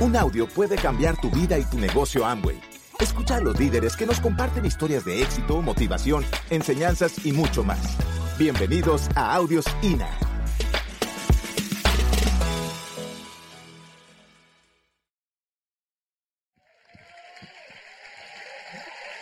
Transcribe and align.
Un 0.00 0.14
audio 0.14 0.46
puede 0.46 0.76
cambiar 0.76 1.20
tu 1.20 1.28
vida 1.28 1.58
y 1.58 1.64
tu 1.64 1.76
negocio 1.76 2.24
Amway. 2.24 2.60
Escucha 3.00 3.38
a 3.38 3.40
los 3.40 3.58
líderes 3.58 3.96
que 3.96 4.06
nos 4.06 4.20
comparten 4.20 4.64
historias 4.64 5.04
de 5.04 5.20
éxito, 5.20 5.60
motivación, 5.60 6.24
enseñanzas 6.50 7.26
y 7.26 7.32
mucho 7.32 7.64
más. 7.64 7.96
Bienvenidos 8.38 9.08
a 9.16 9.34
Audios 9.34 9.64
INA. 9.82 10.08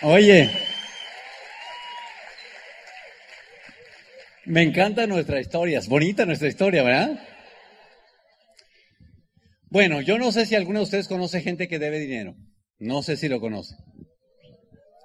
Oye, 0.02 0.50
me 4.45 4.62
encanta 4.62 5.06
nuestra 5.06 5.40
historia, 5.40 5.79
es 5.79 5.88
bonita 5.88 6.27
nuestra 6.27 6.48
historia, 6.48 6.82
¿verdad? 6.82 7.18
Bueno, 9.77 10.01
yo 10.01 10.16
no 10.16 10.33
sé 10.33 10.47
si 10.47 10.55
alguno 10.55 10.79
de 10.79 10.85
ustedes 10.85 11.07
conoce 11.07 11.43
gente 11.43 11.69
que 11.69 11.79
debe 11.79 11.98
dinero. 11.98 12.35
No 12.79 13.03
sé 13.03 13.19
si 13.19 13.29
lo 13.29 13.41
conoce. 13.41 13.77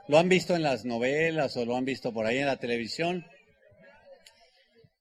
Lo 0.08 0.18
han 0.18 0.30
visto 0.30 0.56
en 0.56 0.64
las 0.64 0.86
novelas 0.86 1.58
o 1.58 1.66
lo 1.66 1.76
han 1.76 1.84
visto 1.84 2.14
por 2.14 2.26
ahí 2.26 2.38
en 2.38 2.46
la 2.46 2.56
televisión. 2.56 3.26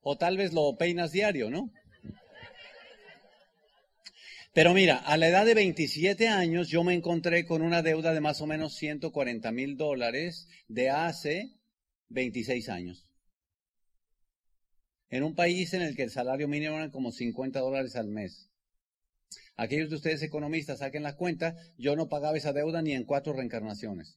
O 0.01 0.19
tal 0.19 0.37
vez 0.37 0.52
lo 0.52 0.77
peinas 0.77 1.12
diario, 1.12 1.51
¿no? 1.51 1.70
Pero 4.55 4.74
mira, 4.74 4.96
a 4.96 5.16
la 5.16 5.29
edad 5.29 5.46
de 5.46 5.55
27 5.55 6.27
años 6.27 6.66
yo 6.66 6.82
me 6.82 6.95
encontré 6.95 7.46
con 7.46 7.62
una 7.62 7.80
deuda 7.80 8.12
de 8.12 8.21
más 8.21 8.41
o 8.41 8.48
menos 8.48 8.74
140 8.74 9.52
mil 9.52 9.77
dólares 9.77 10.48
de 10.66 10.91
hace 10.91 11.55
26 12.09 12.68
años. 12.71 13.07
En 15.10 15.23
un 15.23 15.37
país 15.37 15.73
en 15.74 15.82
el 15.82 15.95
que 15.95 16.02
el 16.02 16.10
salario 16.10 16.48
mínimo 16.48 16.74
era 16.74 16.91
como 16.91 17.12
50 17.12 17.60
dólares 17.60 17.95
al 17.95 18.09
mes. 18.09 18.49
Aquellos 19.56 19.90
de 19.90 19.96
ustedes 19.96 20.22
economistas 20.22 20.78
saquen 20.78 21.02
la 21.02 21.16
cuenta, 21.16 21.56
yo 21.76 21.96
no 21.96 22.09
pagaba 22.09 22.36
esa 22.36 22.52
deuda 22.52 22.82
ni 22.82 22.92
en 22.92 23.04
cuatro 23.04 23.32
reencarnaciones. 23.32 24.16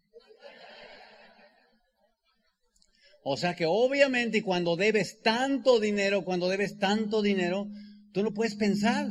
O 3.24 3.38
sea 3.38 3.56
que 3.56 3.66
obviamente 3.66 4.44
cuando 4.44 4.76
debes 4.76 5.22
tanto 5.22 5.80
dinero, 5.80 6.26
cuando 6.26 6.50
debes 6.50 6.78
tanto 6.78 7.22
dinero, 7.22 7.68
tú 8.12 8.22
no 8.22 8.34
puedes 8.34 8.56
pensar, 8.56 9.08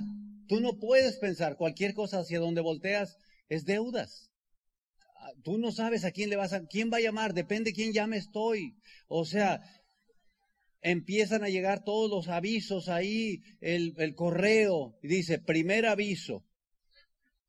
tú 0.48 0.60
no 0.60 0.78
puedes 0.78 1.16
pensar 1.16 1.56
cualquier 1.56 1.94
cosa 1.94 2.20
hacia 2.20 2.38
donde 2.38 2.60
volteas 2.60 3.16
es 3.48 3.64
deudas. 3.64 4.30
Ah, 5.16 5.32
tú 5.42 5.56
no 5.56 5.72
sabes 5.72 6.04
a 6.04 6.10
quién 6.10 6.28
le 6.28 6.36
vas 6.36 6.52
a, 6.52 6.66
quién 6.66 6.90
va 6.92 6.98
a 6.98 7.00
llamar, 7.00 7.32
depende 7.32 7.72
quién 7.72 7.92
llame 7.92 8.18
estoy. 8.18 8.76
O 9.08 9.24
sea, 9.24 9.60
empiezan 10.82 11.44
a 11.44 11.48
llegar 11.48 11.84
todos 11.84 12.10
los 12.10 12.28
avisos 12.28 12.88
ahí, 12.88 13.42
el, 13.60 14.14
correo, 14.14 14.98
y 15.02 15.08
dice, 15.08 15.38
primer 15.38 15.86
aviso, 15.86 16.44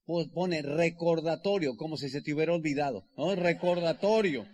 pues 0.06 0.28
pone 0.30 0.62
recordatorio, 0.62 1.76
como 1.76 1.98
si 1.98 2.10
se 2.10 2.22
te 2.22 2.34
hubiera 2.34 2.54
olvidado. 2.54 3.08
Recordatorio. 3.36 4.48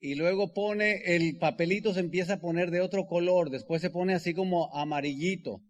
Y 0.00 0.14
luego 0.14 0.54
pone, 0.54 1.02
el 1.16 1.38
papelito 1.38 1.92
se 1.92 2.00
empieza 2.00 2.34
a 2.34 2.40
poner 2.40 2.70
de 2.70 2.80
otro 2.80 3.06
color, 3.06 3.50
después 3.50 3.82
se 3.82 3.90
pone 3.90 4.14
así 4.14 4.32
como 4.32 4.72
amarillito. 4.74 5.60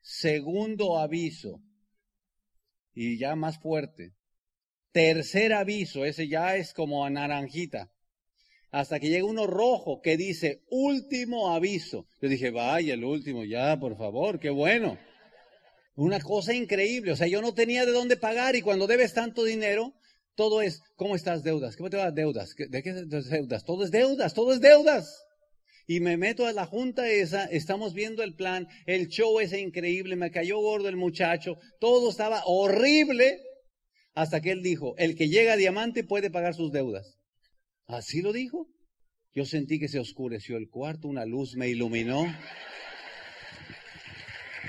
Segundo 0.00 0.98
aviso. 0.98 1.60
Y 2.94 3.18
ya 3.18 3.36
más 3.36 3.58
fuerte. 3.58 4.14
Tercer 4.92 5.52
aviso, 5.52 6.04
ese 6.04 6.28
ya 6.28 6.56
es 6.56 6.72
como 6.72 7.04
a 7.04 7.10
naranjita 7.10 7.93
hasta 8.74 8.98
que 8.98 9.08
llega 9.08 9.24
uno 9.24 9.46
rojo 9.46 10.00
que 10.02 10.16
dice 10.16 10.64
último 10.68 11.52
aviso. 11.52 12.08
Yo 12.20 12.28
dije, 12.28 12.50
vaya, 12.50 12.94
el 12.94 13.04
último, 13.04 13.44
ya, 13.44 13.78
por 13.78 13.96
favor, 13.96 14.40
qué 14.40 14.50
bueno. 14.50 14.98
Una 15.94 16.18
cosa 16.18 16.52
increíble, 16.52 17.12
o 17.12 17.16
sea, 17.16 17.28
yo 17.28 17.40
no 17.40 17.54
tenía 17.54 17.86
de 17.86 17.92
dónde 17.92 18.16
pagar 18.16 18.56
y 18.56 18.62
cuando 18.62 18.88
debes 18.88 19.14
tanto 19.14 19.44
dinero, 19.44 19.94
todo 20.34 20.60
es, 20.60 20.82
¿cómo 20.96 21.14
estás 21.14 21.44
deudas? 21.44 21.76
¿Cómo 21.76 21.88
te 21.88 21.98
vas 21.98 22.12
deudas? 22.12 22.56
¿De 22.56 22.82
qué 22.82 22.92
deudas? 22.94 23.62
Todo 23.62 23.84
es 23.84 23.92
deudas, 23.92 24.34
todo 24.34 24.52
es 24.52 24.60
deudas. 24.60 25.24
Y 25.86 26.00
me 26.00 26.16
meto 26.16 26.44
a 26.44 26.52
la 26.52 26.66
junta 26.66 27.08
esa, 27.08 27.44
estamos 27.44 27.94
viendo 27.94 28.24
el 28.24 28.34
plan, 28.34 28.66
el 28.86 29.06
show 29.06 29.38
ese 29.38 29.60
increíble, 29.60 30.16
me 30.16 30.32
cayó 30.32 30.58
gordo 30.58 30.88
el 30.88 30.96
muchacho, 30.96 31.58
todo 31.78 32.10
estaba 32.10 32.42
horrible, 32.44 33.40
hasta 34.14 34.40
que 34.40 34.50
él 34.50 34.62
dijo, 34.64 34.96
el 34.98 35.14
que 35.14 35.28
llega 35.28 35.52
a 35.52 35.56
diamante 35.56 36.02
puede 36.02 36.28
pagar 36.28 36.54
sus 36.54 36.72
deudas. 36.72 37.20
Así 37.86 38.22
lo 38.22 38.32
dijo. 38.32 38.68
Yo 39.34 39.44
sentí 39.44 39.80
que 39.80 39.88
se 39.88 39.98
oscureció 39.98 40.56
el 40.56 40.68
cuarto, 40.68 41.08
una 41.08 41.24
luz 41.24 41.56
me 41.56 41.68
iluminó. 41.68 42.24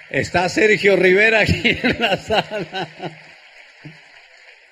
Está 0.10 0.50
Sergio 0.50 0.96
Rivera 0.96 1.42
aquí 1.42 1.62
en 1.84 2.00
la 2.00 2.18
sala. 2.18 2.90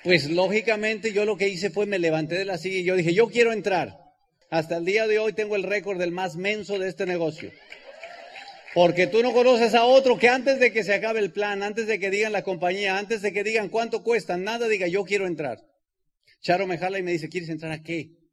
Pues 0.02 0.28
lógicamente 0.30 1.12
yo 1.12 1.24
lo 1.24 1.36
que 1.36 1.48
hice 1.48 1.70
fue 1.70 1.86
me 1.86 1.98
levanté 1.98 2.36
de 2.36 2.44
la 2.44 2.58
silla 2.58 2.78
y 2.78 2.84
yo 2.84 2.96
dije, 2.96 3.14
yo 3.14 3.28
quiero 3.28 3.52
entrar. 3.52 4.00
Hasta 4.50 4.76
el 4.76 4.84
día 4.84 5.06
de 5.06 5.18
hoy 5.18 5.32
tengo 5.32 5.56
el 5.56 5.62
récord 5.62 5.98
del 5.98 6.12
más 6.12 6.36
menso 6.36 6.78
de 6.78 6.88
este 6.88 7.06
negocio. 7.06 7.52
Porque 8.74 9.06
tú 9.06 9.22
no 9.22 9.32
conoces 9.32 9.74
a 9.74 9.84
otro 9.84 10.18
que 10.18 10.28
antes 10.28 10.58
de 10.58 10.72
que 10.72 10.82
se 10.82 10.94
acabe 10.94 11.20
el 11.20 11.32
plan, 11.32 11.62
antes 11.62 11.86
de 11.86 12.00
que 12.00 12.10
digan 12.10 12.32
la 12.32 12.42
compañía, 12.42 12.98
antes 12.98 13.22
de 13.22 13.32
que 13.32 13.44
digan 13.44 13.68
cuánto 13.68 14.02
cuesta, 14.02 14.36
nada 14.36 14.66
diga 14.66 14.88
yo 14.88 15.04
quiero 15.04 15.28
entrar. 15.28 15.64
Charo 16.40 16.66
me 16.66 16.78
jala 16.78 16.98
y 16.98 17.02
me 17.04 17.12
dice, 17.12 17.28
¿quieres 17.28 17.48
entrar 17.48 17.70
a 17.70 17.82
qué? 17.82 18.23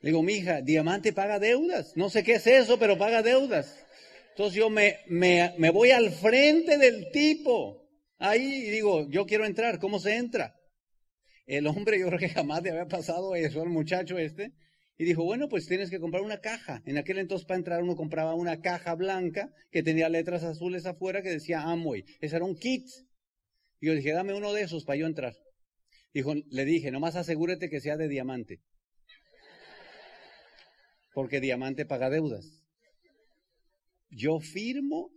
Le 0.00 0.10
digo, 0.10 0.22
mija, 0.22 0.62
diamante 0.62 1.12
paga 1.12 1.38
deudas. 1.38 1.94
No 1.94 2.08
sé 2.08 2.22
qué 2.22 2.34
es 2.34 2.46
eso, 2.46 2.78
pero 2.78 2.96
paga 2.96 3.22
deudas. 3.22 3.84
Entonces 4.30 4.54
yo 4.54 4.70
me, 4.70 4.98
me, 5.06 5.54
me 5.58 5.70
voy 5.70 5.90
al 5.90 6.10
frente 6.10 6.78
del 6.78 7.10
tipo. 7.10 7.86
Ahí 8.18 8.42
y 8.42 8.70
digo, 8.70 9.08
yo 9.10 9.26
quiero 9.26 9.44
entrar. 9.44 9.78
¿Cómo 9.78 9.98
se 9.98 10.16
entra? 10.16 10.56
El 11.46 11.66
hombre, 11.66 11.98
yo 11.98 12.06
creo 12.08 12.18
que 12.18 12.30
jamás 12.30 12.62
le 12.62 12.70
había 12.70 12.86
pasado 12.86 13.34
eso 13.34 13.60
al 13.60 13.68
muchacho 13.68 14.18
este. 14.18 14.52
Y 14.96 15.04
dijo, 15.04 15.22
bueno, 15.24 15.48
pues 15.48 15.66
tienes 15.66 15.90
que 15.90 16.00
comprar 16.00 16.22
una 16.22 16.40
caja. 16.40 16.82
En 16.86 16.96
aquel 16.96 17.18
entonces 17.18 17.46
para 17.46 17.58
entrar 17.58 17.82
uno 17.82 17.94
compraba 17.94 18.34
una 18.34 18.60
caja 18.62 18.94
blanca 18.94 19.52
que 19.70 19.82
tenía 19.82 20.08
letras 20.08 20.44
azules 20.44 20.86
afuera 20.86 21.22
que 21.22 21.30
decía 21.30 21.62
Amway. 21.62 22.04
Ese 22.20 22.36
era 22.36 22.44
un 22.46 22.56
kit. 22.56 22.86
Y 23.80 23.86
yo 23.88 23.94
dije, 23.94 24.12
dame 24.12 24.32
uno 24.32 24.52
de 24.54 24.62
esos 24.62 24.84
para 24.84 24.98
yo 24.98 25.06
entrar. 25.06 25.34
Dijo, 26.14 26.34
le 26.34 26.64
dije, 26.64 26.90
nomás 26.90 27.16
asegúrate 27.16 27.68
que 27.68 27.80
sea 27.80 27.96
de 27.98 28.08
diamante 28.08 28.60
porque 31.12 31.40
diamante 31.40 31.86
paga 31.86 32.10
deudas. 32.10 32.64
Yo 34.10 34.40
firmo 34.40 35.10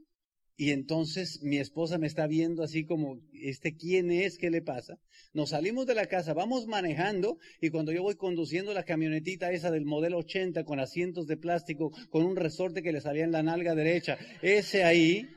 y 0.56 0.70
entonces 0.70 1.42
mi 1.42 1.58
esposa 1.58 1.98
me 1.98 2.06
está 2.06 2.28
viendo 2.28 2.64
así 2.64 2.86
como, 2.86 3.20
¿este 3.34 3.76
quién 3.76 4.12
es? 4.12 4.38
¿Qué 4.38 4.52
le 4.52 4.62
pasa? 4.62 5.00
Nos 5.34 5.50
salimos 5.50 5.88
de 5.88 5.96
la 5.96 6.06
casa, 6.06 6.34
vamos 6.34 6.68
manejando 6.68 7.38
y 7.59 7.72
cuando 7.72 7.92
yo 7.92 8.04
voy 8.04 8.16
conduciendo 8.16 8.74
la 8.74 8.84
camionetita 8.84 9.52
esa 9.52 9.72
del 9.72 9.86
modelo 9.86 10.20
80 10.20 10.64
con 10.64 10.80
asientos 10.80 11.26
de 11.26 11.38
plástico, 11.38 11.92
con 12.12 12.24
un 12.24 12.36
resorte 12.36 12.84
que 12.84 12.94
le 12.94 13.02
salía 13.02 13.24
en 13.24 13.31
la 13.31 13.42
nalga 13.42 13.74
derecha, 13.74 14.18
ese 14.44 14.84
ahí, 14.84 15.28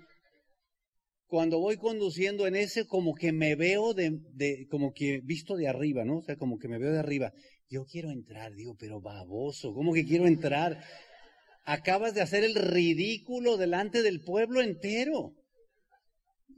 cuando 1.27 1.59
voy 1.61 1.79
conduciendo 1.79 2.47
en 2.47 2.55
ese 2.55 2.87
como 2.87 3.15
que 3.15 3.33
me 3.33 3.57
veo 3.57 3.95
de, 3.95 4.21
de, 4.35 4.67
como 4.71 4.93
que 4.93 5.21
visto 5.25 5.57
de 5.57 5.67
arriba, 5.67 6.05
¿no? 6.05 6.19
O 6.19 6.23
sea, 6.23 6.37
como 6.37 6.59
que 6.59 6.69
me 6.69 6.79
veo 6.79 6.93
de 6.93 6.99
arriba 6.99 7.33
yo 7.69 7.85
quiero 7.85 8.11
entrar, 8.11 8.55
digo, 8.55 8.77
pero 8.79 9.01
baboso, 9.01 9.75
¿cómo 9.75 9.93
que 9.93 10.05
quiero 10.05 10.27
entrar? 10.27 10.83
Acabas 11.65 12.15
de 12.15 12.21
hacer 12.21 12.45
el 12.45 12.55
ridículo 12.55 13.57
delante 13.57 14.03
del 14.03 14.23
pueblo 14.23 14.61
entero. 14.61 15.35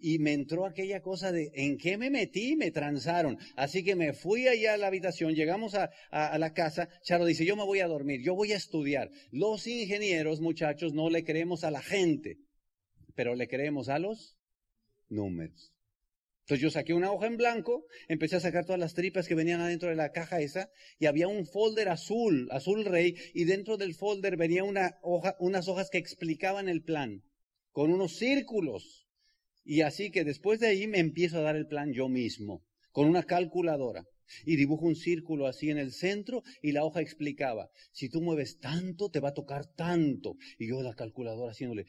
Y 0.01 0.21
me 0.21 0.33
entró 0.33 0.65
aquella 0.65 1.01
cosa 1.01 1.33
de, 1.33 1.51
¿en 1.55 1.77
qué 1.77 1.97
me 1.97 2.09
metí? 2.09 2.55
Me 2.57 2.71
transaron. 2.71 3.37
Así 3.57 3.83
que 3.83 3.97
me 3.97 4.13
fui 4.13 4.47
allá 4.47 4.75
a 4.75 4.77
la 4.77 4.87
habitación, 4.87 5.35
llegamos 5.35 5.75
a, 5.75 5.91
a, 6.11 6.39
la 6.39 6.53
casa. 6.53 6.89
Charo 7.03 7.25
dice, 7.25 7.45
yo 7.45 7.57
me 7.57 7.65
voy 7.65 7.81
a 7.81 7.89
dormir, 7.89 8.21
yo 8.23 8.35
voy 8.35 8.53
a 8.53 8.57
estudiar. 8.57 9.11
Los 9.33 9.67
ingenieros, 9.67 10.41
muchachos, 10.41 10.93
no 10.93 11.11
le 11.11 11.25
creemos 11.25 11.65
a 11.65 11.73
la 11.73 11.83
gente, 11.83 12.37
pero 13.17 13.35
le 13.35 13.49
creemos 13.49 13.89
a 13.89 13.99
los 13.99 14.37
números. 15.09 15.73
Entonces 16.49 16.63
yo 16.63 16.71
saqué 16.71 16.95
una 16.95 17.13
hoja 17.13 17.27
en 17.27 17.37
blanco, 17.37 17.85
empecé 18.09 18.37
a 18.37 18.41
sacar 18.41 18.65
todas 18.65 18.81
las 18.81 18.95
tripas 18.95 19.29
que 19.29 19.35
venían 19.35 19.61
adentro 19.61 19.91
de 19.91 19.97
la 19.97 20.13
caja 20.13 20.41
esa 20.41 20.71
y 20.99 21.05
había 21.05 21.29
un 21.29 21.45
folder 21.45 21.91
azul, 21.91 22.49
azul 22.51 22.87
rey, 22.87 23.17
y 23.35 23.45
dentro 23.45 23.77
del 23.77 23.95
folder 23.95 24.39
venía 24.39 24.65
unas 24.65 25.69
hojas 25.69 25.91
que 25.91 25.99
explicaban 25.99 26.71
el 26.71 26.83
plan, 26.83 27.23
con 27.71 27.93
unos 27.93 28.17
círculos. 28.17 29.07
Y 29.63 29.83
así 29.83 30.11
que 30.11 30.25
después 30.25 30.59
de 30.59 30.69
ahí 30.69 30.87
me 30.87 31.01
empiezo 31.01 31.37
a 31.37 31.43
dar 31.43 31.55
el 31.55 31.67
plan 31.67 31.93
yo 31.93 32.09
mismo, 32.09 32.65
con 32.93 33.07
una 33.07 33.25
calculadora. 33.25 34.07
Y 34.45 34.57
dibujo 34.57 34.87
un 34.87 34.97
círculo 34.97 35.47
así 35.47 35.71
en 35.71 35.79
el 35.79 35.93
centro 35.93 36.43
y 36.63 36.73
la 36.73 36.85
hoja 36.85 37.01
explicaba, 37.01 37.71
si 37.93 38.09
tú 38.09 38.21
mueves 38.21 38.59
tanto, 38.59 39.11
te 39.11 39.21
va 39.21 39.31
a 39.31 39.35
tocar 39.35 39.67
tanto. 39.75 40.37
Y 40.59 40.69
yo 40.69 40.83
la 40.83 40.95
calculadora 40.95 41.53
haciéndole 41.53 41.87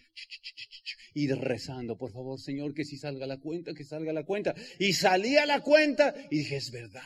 y 1.13 1.27
rezando, 1.31 1.97
por 1.97 2.11
favor, 2.11 2.39
Señor, 2.39 2.73
que 2.73 2.85
si 2.85 2.97
salga 2.97 3.25
la 3.27 3.37
cuenta, 3.37 3.73
que 3.73 3.83
salga 3.83 4.13
la 4.13 4.23
cuenta. 4.23 4.55
Y 4.77 4.93
salía 4.93 5.45
la 5.45 5.61
cuenta 5.61 6.13
y 6.29 6.37
dije, 6.37 6.57
es 6.57 6.71
verdad. 6.71 7.03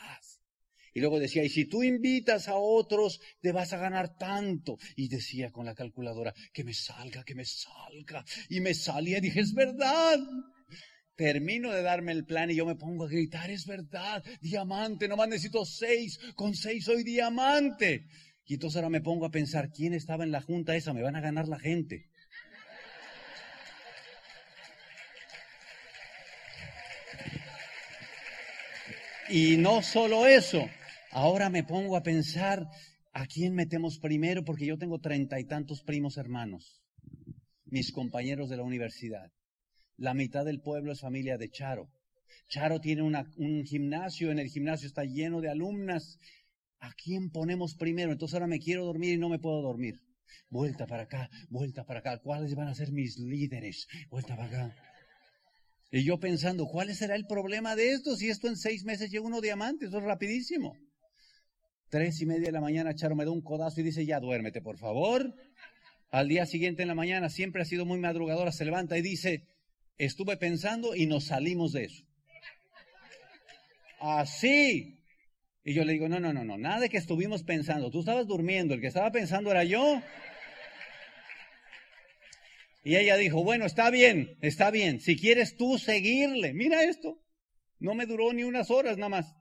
Y 0.93 0.99
luego 0.99 1.19
decía, 1.19 1.43
y 1.43 1.49
si 1.49 1.65
tú 1.65 1.83
invitas 1.83 2.47
a 2.47 2.55
otros, 2.55 3.19
te 3.41 3.51
vas 3.51 3.73
a 3.73 3.77
ganar 3.77 4.15
tanto. 4.17 4.77
Y 4.95 5.07
decía 5.07 5.51
con 5.51 5.65
la 5.65 5.73
calculadora, 5.73 6.33
que 6.53 6.63
me 6.63 6.73
salga, 6.73 7.23
que 7.23 7.33
me 7.33 7.45
salga. 7.45 8.23
Y 8.49 8.61
me 8.61 8.73
salía 8.73 9.17
y 9.17 9.21
dije, 9.21 9.39
es 9.39 9.53
verdad. 9.53 10.19
Termino 11.15 11.71
de 11.71 11.81
darme 11.81 12.11
el 12.11 12.25
plan 12.25 12.49
y 12.49 12.55
yo 12.55 12.65
me 12.65 12.75
pongo 12.75 13.05
a 13.05 13.09
gritar, 13.09 13.49
es 13.49 13.65
verdad, 13.65 14.23
diamante, 14.41 15.07
nomás 15.07 15.27
necesito 15.27 15.65
seis, 15.65 16.19
con 16.35 16.55
seis 16.55 16.85
soy 16.85 17.03
diamante. 17.03 18.07
Y 18.45 18.55
entonces 18.55 18.77
ahora 18.77 18.89
me 18.89 19.01
pongo 19.01 19.25
a 19.25 19.31
pensar, 19.31 19.71
¿quién 19.71 19.93
estaba 19.93 20.23
en 20.23 20.31
la 20.31 20.41
junta 20.41 20.75
esa? 20.75 20.93
Me 20.93 21.01
van 21.01 21.15
a 21.15 21.21
ganar 21.21 21.47
la 21.47 21.59
gente. 21.59 22.09
Y 29.29 29.57
no 29.57 29.81
solo 29.81 30.27
eso, 30.27 30.69
ahora 31.11 31.49
me 31.49 31.63
pongo 31.63 31.95
a 31.95 32.03
pensar, 32.03 32.67
¿a 33.13 33.25
quién 33.25 33.55
metemos 33.55 33.97
primero? 33.97 34.43
Porque 34.43 34.65
yo 34.65 34.77
tengo 34.77 34.99
treinta 34.99 35.39
y 35.39 35.45
tantos 35.45 35.81
primos 35.81 36.17
hermanos, 36.17 36.83
mis 37.65 37.91
compañeros 37.91 38.49
de 38.49 38.57
la 38.57 38.63
universidad. 38.63 39.31
La 39.97 40.13
mitad 40.13 40.45
del 40.45 40.61
pueblo 40.61 40.91
es 40.91 41.01
familia 41.01 41.37
de 41.37 41.49
Charo. 41.49 41.89
Charo 42.49 42.79
tiene 42.79 43.03
un 43.03 43.63
gimnasio, 43.65 44.31
en 44.31 44.39
el 44.39 44.49
gimnasio 44.49 44.87
está 44.87 45.03
lleno 45.03 45.41
de 45.41 45.49
alumnas. 45.49 46.19
¿A 46.79 46.91
quién 46.93 47.29
ponemos 47.29 47.75
primero? 47.75 48.11
Entonces 48.11 48.33
ahora 48.33 48.47
me 48.47 48.59
quiero 48.59 48.85
dormir 48.85 49.13
y 49.13 49.17
no 49.17 49.29
me 49.29 49.39
puedo 49.39 49.61
dormir. 49.61 50.01
Vuelta 50.49 50.85
para 50.85 51.03
acá, 51.03 51.29
vuelta 51.49 51.85
para 51.85 51.99
acá. 51.99 52.19
¿Cuáles 52.19 52.55
van 52.55 52.67
a 52.67 52.75
ser 52.75 52.91
mis 52.91 53.17
líderes? 53.17 53.87
Vuelta 54.09 54.35
para 54.35 54.47
acá. 54.47 54.75
Y 55.91 56.03
yo 56.03 56.19
pensando, 56.19 56.65
¿cuál 56.65 56.93
será 56.95 57.15
el 57.15 57.25
problema 57.27 57.75
de 57.75 57.91
esto? 57.91 58.15
Si 58.15 58.29
esto 58.29 58.47
en 58.47 58.57
seis 58.57 58.83
meses 58.83 59.11
llega 59.11 59.25
uno 59.25 59.41
diamante, 59.41 59.85
eso 59.85 59.99
es 59.99 60.03
rapidísimo. 60.03 60.75
Tres 61.89 62.19
y 62.21 62.25
media 62.25 62.47
de 62.47 62.51
la 62.51 62.61
mañana, 62.61 62.95
Charo 62.95 63.15
me 63.15 63.25
da 63.25 63.31
un 63.31 63.43
codazo 63.43 63.79
y 63.79 63.83
dice, 63.83 64.03
ya 64.03 64.19
duérmete, 64.19 64.61
por 64.61 64.79
favor. 64.79 65.35
Al 66.09 66.27
día 66.27 66.47
siguiente 66.47 66.81
en 66.81 66.87
la 66.87 66.95
mañana, 66.95 67.29
siempre 67.29 67.61
ha 67.61 67.65
sido 67.65 67.85
muy 67.85 67.99
madrugadora, 67.99 68.51
se 68.51 68.65
levanta 68.65 68.97
y 68.97 69.03
dice, 69.03 69.43
estuve 69.97 70.37
pensando 70.37 70.95
y 70.95 71.05
nos 71.05 71.25
salimos 71.25 71.73
de 71.73 71.85
eso. 71.85 72.03
Así. 73.99 74.99
Y 75.63 75.73
yo 75.73 75.85
le 75.85 75.93
digo, 75.93 76.09
no, 76.09 76.19
no, 76.19 76.33
no, 76.33 76.43
no, 76.43 76.57
nada 76.57 76.81
de 76.81 76.89
que 76.89 76.97
estuvimos 76.97 77.43
pensando. 77.43 77.89
Tú 77.89 78.01
estabas 78.01 78.27
durmiendo, 78.27 78.73
el 78.73 78.81
que 78.81 78.87
estaba 78.87 79.11
pensando 79.11 79.49
era 79.49 79.63
yo. 79.63 80.01
Y 82.83 82.97
ella 82.97 83.15
dijo, 83.15 83.43
bueno, 83.43 83.65
está 83.65 83.89
bien, 83.89 84.37
está 84.41 84.69
bien. 84.71 84.99
Si 84.99 85.15
quieres 85.15 85.55
tú 85.55 85.77
seguirle, 85.77 86.53
mira 86.53 86.83
esto. 86.83 87.17
No 87.79 87.95
me 87.95 88.05
duró 88.05 88.33
ni 88.33 88.43
unas 88.43 88.69
horas 88.71 88.97
nada 88.97 89.09
más. 89.09 89.33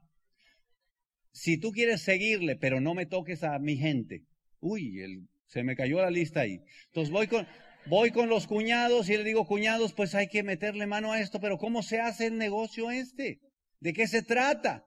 Si 1.33 1.57
tú 1.57 1.71
quieres 1.71 2.01
seguirle, 2.01 2.55
pero 2.55 2.79
no 2.79 2.93
me 2.93 3.05
toques 3.05 3.43
a 3.43 3.59
mi 3.59 3.75
gente. 3.75 4.23
Uy, 4.59 5.01
el, 5.01 5.27
se 5.47 5.63
me 5.63 5.75
cayó 5.75 6.01
la 6.01 6.09
lista 6.09 6.41
ahí. 6.41 6.61
Entonces 6.87 7.11
voy 7.11 7.27
con, 7.27 7.45
voy 7.85 8.11
con 8.11 8.29
los 8.29 8.47
cuñados 8.47 9.09
y 9.09 9.17
le 9.17 9.23
digo, 9.23 9.45
cuñados, 9.45 9.93
pues 9.93 10.15
hay 10.15 10.27
que 10.27 10.43
meterle 10.43 10.87
mano 10.87 11.11
a 11.11 11.19
esto, 11.19 11.39
pero 11.39 11.57
¿cómo 11.57 11.83
se 11.83 11.99
hace 11.99 12.27
el 12.27 12.37
negocio 12.37 12.91
este? 12.91 13.39
¿De 13.79 13.93
qué 13.93 14.07
se 14.07 14.23
trata? 14.23 14.85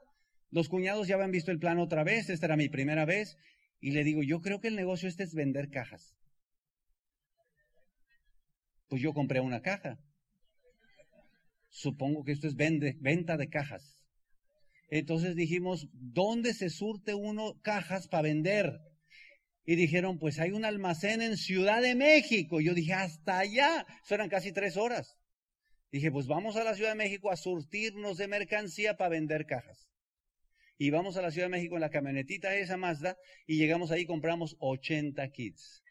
Los 0.51 0.69
cuñados 0.69 1.09
ya 1.09 1.17
habían 1.17 1.33
visto 1.33 1.51
el 1.51 1.59
plan 1.59 1.79
otra 1.79 2.05
vez, 2.05 2.31
esta 2.31 2.47
era 2.47 2.57
mi 2.57 2.69
primera 2.69 3.05
vez, 3.05 3.37
y 3.81 3.91
le 3.91 4.05
digo, 4.05 4.23
yo 4.23 4.41
creo 4.41 4.61
que 4.61 4.69
el 4.69 4.77
negocio 4.77 5.09
este 5.09 5.25
es 5.25 5.35
vender 5.35 5.69
cajas. 5.71 6.15
Pues 8.89 9.03
yo 9.03 9.13
compré 9.13 9.41
una 9.41 9.61
caja. 9.61 9.99
Supongo 11.69 12.25
que 12.25 12.33
esto 12.33 12.47
es 12.47 12.55
venta 12.55 13.37
de 13.37 13.49
cajas. 13.49 14.05
Entonces 14.89 15.35
dijimos, 15.35 15.89
¿dónde 15.93 16.55
se 16.55 16.71
surte 16.71 17.13
uno 17.15 17.61
cajas 17.63 18.09
para 18.09 18.23
vender? 18.23 18.79
Y 19.67 19.75
dijeron, 19.75 20.19
pues 20.19 20.39
hay 20.39 20.53
un 20.53 20.65
almacén 20.65 21.21
en 21.21 21.37
Ciudad 21.37 21.83
de 21.83 21.97
México. 21.97 22.61
yo 22.61 22.73
dije, 22.73 22.95
hasta 22.95 23.41
allá. 23.41 23.85
Eso 24.05 24.15
eran 24.15 24.29
casi 24.29 24.53
tres 24.53 24.77
horas. 24.77 25.19
Dije, 25.91 26.13
pues 26.13 26.29
vamos 26.29 26.57
a 26.57 26.63
la 26.63 26.75
Ciudad 26.75 26.91
de 26.91 26.97
México 26.97 27.33
a 27.33 27.37
surtirnos 27.37 28.17
de 28.17 28.29
mercancía 28.29 28.97
para 28.97 29.11
vender 29.11 29.45
cajas. 29.45 29.89
Y 30.79 30.91
vamos 30.91 31.17
a 31.17 31.23
la 31.23 31.33
Ciudad 31.33 31.47
de 31.47 31.57
México 31.57 31.75
en 31.75 31.81
la 31.81 31.91
camionetita 31.91 32.55
esa 32.55 32.77
Mazda 32.77 33.17
y 33.47 33.57
llegamos 33.57 33.91
ahí 33.91 34.03
y 34.03 34.07
compramos 34.07 34.57
80 34.61 35.29
kits. 35.31 35.83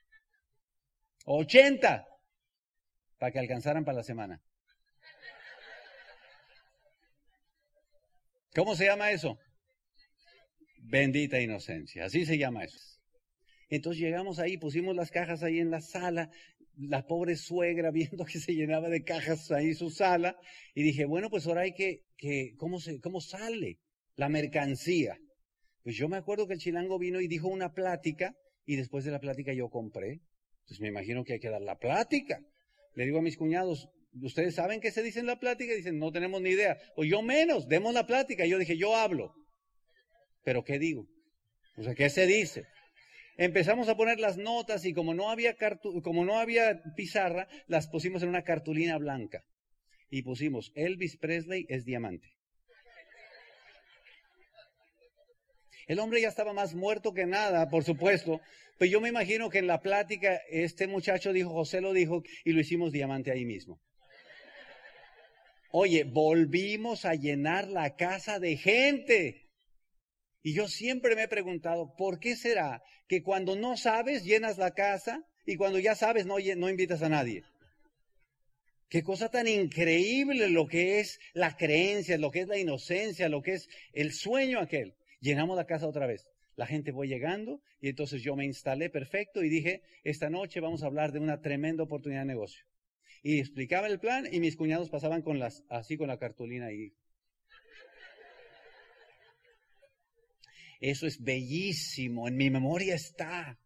80 1.25 2.05
para 3.17 3.31
que 3.31 3.39
alcanzaran 3.39 3.83
para 3.83 3.97
la 3.97 4.03
semana. 4.03 4.41
¿Cómo 8.53 8.75
se 8.75 8.85
llama 8.85 9.11
eso? 9.11 9.37
Bendita 10.77 11.41
inocencia, 11.41 12.05
así 12.05 12.25
se 12.25 12.37
llama 12.37 12.63
eso. 12.63 12.94
Entonces 13.69 14.01
llegamos 14.01 14.39
ahí, 14.39 14.57
pusimos 14.57 14.95
las 14.95 15.11
cajas 15.11 15.43
ahí 15.43 15.59
en 15.59 15.71
la 15.71 15.81
sala, 15.81 16.29
la 16.77 17.05
pobre 17.05 17.35
suegra 17.35 17.91
viendo 17.93 18.25
que 18.25 18.39
se 18.39 18.53
llenaba 18.53 18.89
de 18.89 19.03
cajas 19.03 19.51
ahí 19.51 19.73
su 19.73 19.89
sala, 19.89 20.37
y 20.73 20.83
dije, 20.83 21.05
bueno, 21.05 21.29
pues 21.29 21.47
ahora 21.47 21.61
hay 21.61 21.73
que, 21.73 22.01
que 22.17 22.53
¿cómo, 22.57 22.79
se, 22.79 22.99
¿cómo 22.99 23.21
sale 23.21 23.79
la 24.15 24.29
mercancía? 24.29 25.17
Pues 25.83 25.95
yo 25.95 26.07
me 26.07 26.17
acuerdo 26.17 26.47
que 26.47 26.53
el 26.53 26.59
chilango 26.59 26.97
vino 26.97 27.21
y 27.21 27.27
dijo 27.27 27.47
una 27.47 27.73
plática, 27.73 28.35
y 28.65 28.75
después 28.75 29.05
de 29.05 29.11
la 29.11 29.19
plática 29.19 29.53
yo 29.53 29.69
compré. 29.69 30.21
Entonces 30.61 30.81
me 30.81 30.87
imagino 30.87 31.23
que 31.23 31.33
hay 31.33 31.39
que 31.39 31.49
dar 31.49 31.61
la 31.61 31.77
plática. 31.77 32.41
Le 32.95 33.05
digo 33.05 33.19
a 33.19 33.21
mis 33.21 33.37
cuñados, 33.37 33.87
¿ustedes 34.21 34.55
saben 34.55 34.79
qué 34.79 34.91
se 34.91 35.03
dice 35.03 35.19
en 35.19 35.27
la 35.27 35.39
plática? 35.39 35.73
dicen, 35.73 35.99
no 35.99 36.11
tenemos 36.11 36.41
ni 36.41 36.49
idea. 36.49 36.77
O 36.95 37.03
yo 37.03 37.21
menos, 37.21 37.67
demos 37.67 37.93
la 37.93 38.07
plática. 38.07 38.45
yo 38.45 38.57
dije, 38.57 38.77
yo 38.77 38.95
hablo. 38.95 39.33
Pero 40.43 40.63
¿qué 40.63 40.79
digo? 40.79 41.07
O 41.77 41.83
sea, 41.83 41.93
¿qué 41.93 42.09
se 42.09 42.25
dice? 42.25 42.65
Empezamos 43.37 43.89
a 43.89 43.97
poner 43.97 44.19
las 44.19 44.37
notas 44.37 44.85
y 44.85 44.93
como 44.93 45.13
no 45.13 45.29
había, 45.29 45.55
como 46.03 46.23
no 46.23 46.39
había 46.39 46.81
pizarra, 46.95 47.47
las 47.67 47.87
pusimos 47.87 48.23
en 48.23 48.29
una 48.29 48.43
cartulina 48.43 48.97
blanca. 48.97 49.43
Y 50.09 50.21
pusimos, 50.21 50.71
Elvis 50.75 51.17
Presley 51.17 51.65
es 51.67 51.83
diamante. 51.83 52.29
El 55.87 55.99
hombre 55.99 56.21
ya 56.21 56.29
estaba 56.29 56.53
más 56.53 56.73
muerto 56.73 57.13
que 57.13 57.25
nada, 57.25 57.69
por 57.69 57.83
supuesto. 57.83 58.41
Pero 58.77 58.91
yo 58.91 59.01
me 59.01 59.09
imagino 59.09 59.49
que 59.49 59.59
en 59.59 59.67
la 59.67 59.81
plática 59.81 60.41
este 60.49 60.87
muchacho 60.87 61.31
dijo, 61.31 61.51
José 61.51 61.81
lo 61.81 61.93
dijo, 61.93 62.23
y 62.43 62.53
lo 62.53 62.61
hicimos 62.61 62.91
diamante 62.91 63.31
ahí 63.31 63.45
mismo. 63.45 63.79
Oye, 65.71 66.05
volvimos 66.05 67.05
a 67.05 67.15
llenar 67.15 67.67
la 67.67 67.95
casa 67.95 68.39
de 68.39 68.57
gente. 68.57 69.44
Y 70.45 70.53
yo 70.53 70.67
siempre 70.67 71.15
me 71.15 71.23
he 71.23 71.27
preguntado, 71.27 71.95
¿por 71.95 72.19
qué 72.19 72.35
será 72.35 72.83
que 73.07 73.23
cuando 73.23 73.55
no 73.55 73.77
sabes 73.77 74.23
llenas 74.23 74.59
la 74.59 74.75
casa 74.75 75.25
y 75.43 75.55
cuando 75.55 75.79
ya 75.79 75.95
sabes 75.95 76.27
no, 76.27 76.37
invitas 76.37 77.01
a 77.01 77.09
nadie? 77.09 77.41
Qué 78.87 79.01
cosa 79.01 79.31
tan 79.31 79.47
increíble 79.47 80.47
lo 80.49 80.67
que 80.67 80.99
es 80.99 81.19
la 81.33 81.57
creencia, 81.57 82.19
lo 82.19 82.29
que 82.29 82.41
es 82.41 82.47
la 82.47 82.59
inocencia, 82.59 83.27
lo 83.27 83.41
que 83.41 83.53
es 83.53 83.67
el 83.91 84.13
sueño 84.13 84.59
aquel. 84.59 84.93
Llenamos 85.19 85.57
la 85.57 85.65
casa 85.65 85.87
otra 85.87 86.05
vez. 86.05 86.27
La 86.55 86.67
gente 86.67 86.93
fue 86.93 87.07
llegando 87.07 87.63
y 87.81 87.89
entonces 87.89 88.21
yo 88.21 88.35
me 88.35 88.45
instalé 88.45 88.91
perfecto 88.91 89.43
y 89.43 89.49
dije, 89.49 89.81
esta 90.03 90.29
noche 90.29 90.59
vamos 90.59 90.83
a 90.83 90.85
hablar 90.85 91.11
de 91.11 91.17
una 91.17 91.41
tremenda 91.41 91.81
oportunidad 91.81 92.21
de 92.21 92.27
negocio. 92.27 92.63
Y 93.23 93.39
explicaba 93.39 93.87
el 93.87 93.99
plan 93.99 94.27
y 94.31 94.39
mis 94.41 94.57
cuñados 94.57 94.91
pasaban 94.91 95.23
con 95.23 95.39
las, 95.39 95.63
así 95.69 95.97
con 95.97 96.07
la 96.07 96.19
cartulina 96.19 96.71
y 96.71 96.93
Eso 100.79 101.07
es 101.07 101.23
bellísimo. 101.23 102.27
En 102.27 102.35
mi 102.35 102.49
memoria 102.49 102.95
está 102.95 103.59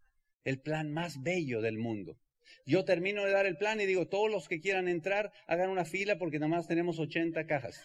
el 0.43 0.61
plan 0.61 0.91
más 0.91 1.21
bello 1.21 1.61
del 1.61 1.77
mundo. 1.77 2.17
Yo 2.65 2.85
termino 2.85 3.25
de 3.25 3.31
dar 3.31 3.45
el 3.45 3.57
plan 3.57 3.81
y 3.81 3.85
digo, 3.85 4.07
todos 4.07 4.29
los 4.29 4.47
que 4.47 4.59
quieran 4.59 4.87
entrar, 4.87 5.31
hagan 5.47 5.69
una 5.69 5.85
fila 5.85 6.17
porque 6.17 6.39
nada 6.39 6.49
más 6.49 6.67
tenemos 6.67 6.99
80 6.99 7.45
cajas. 7.45 7.81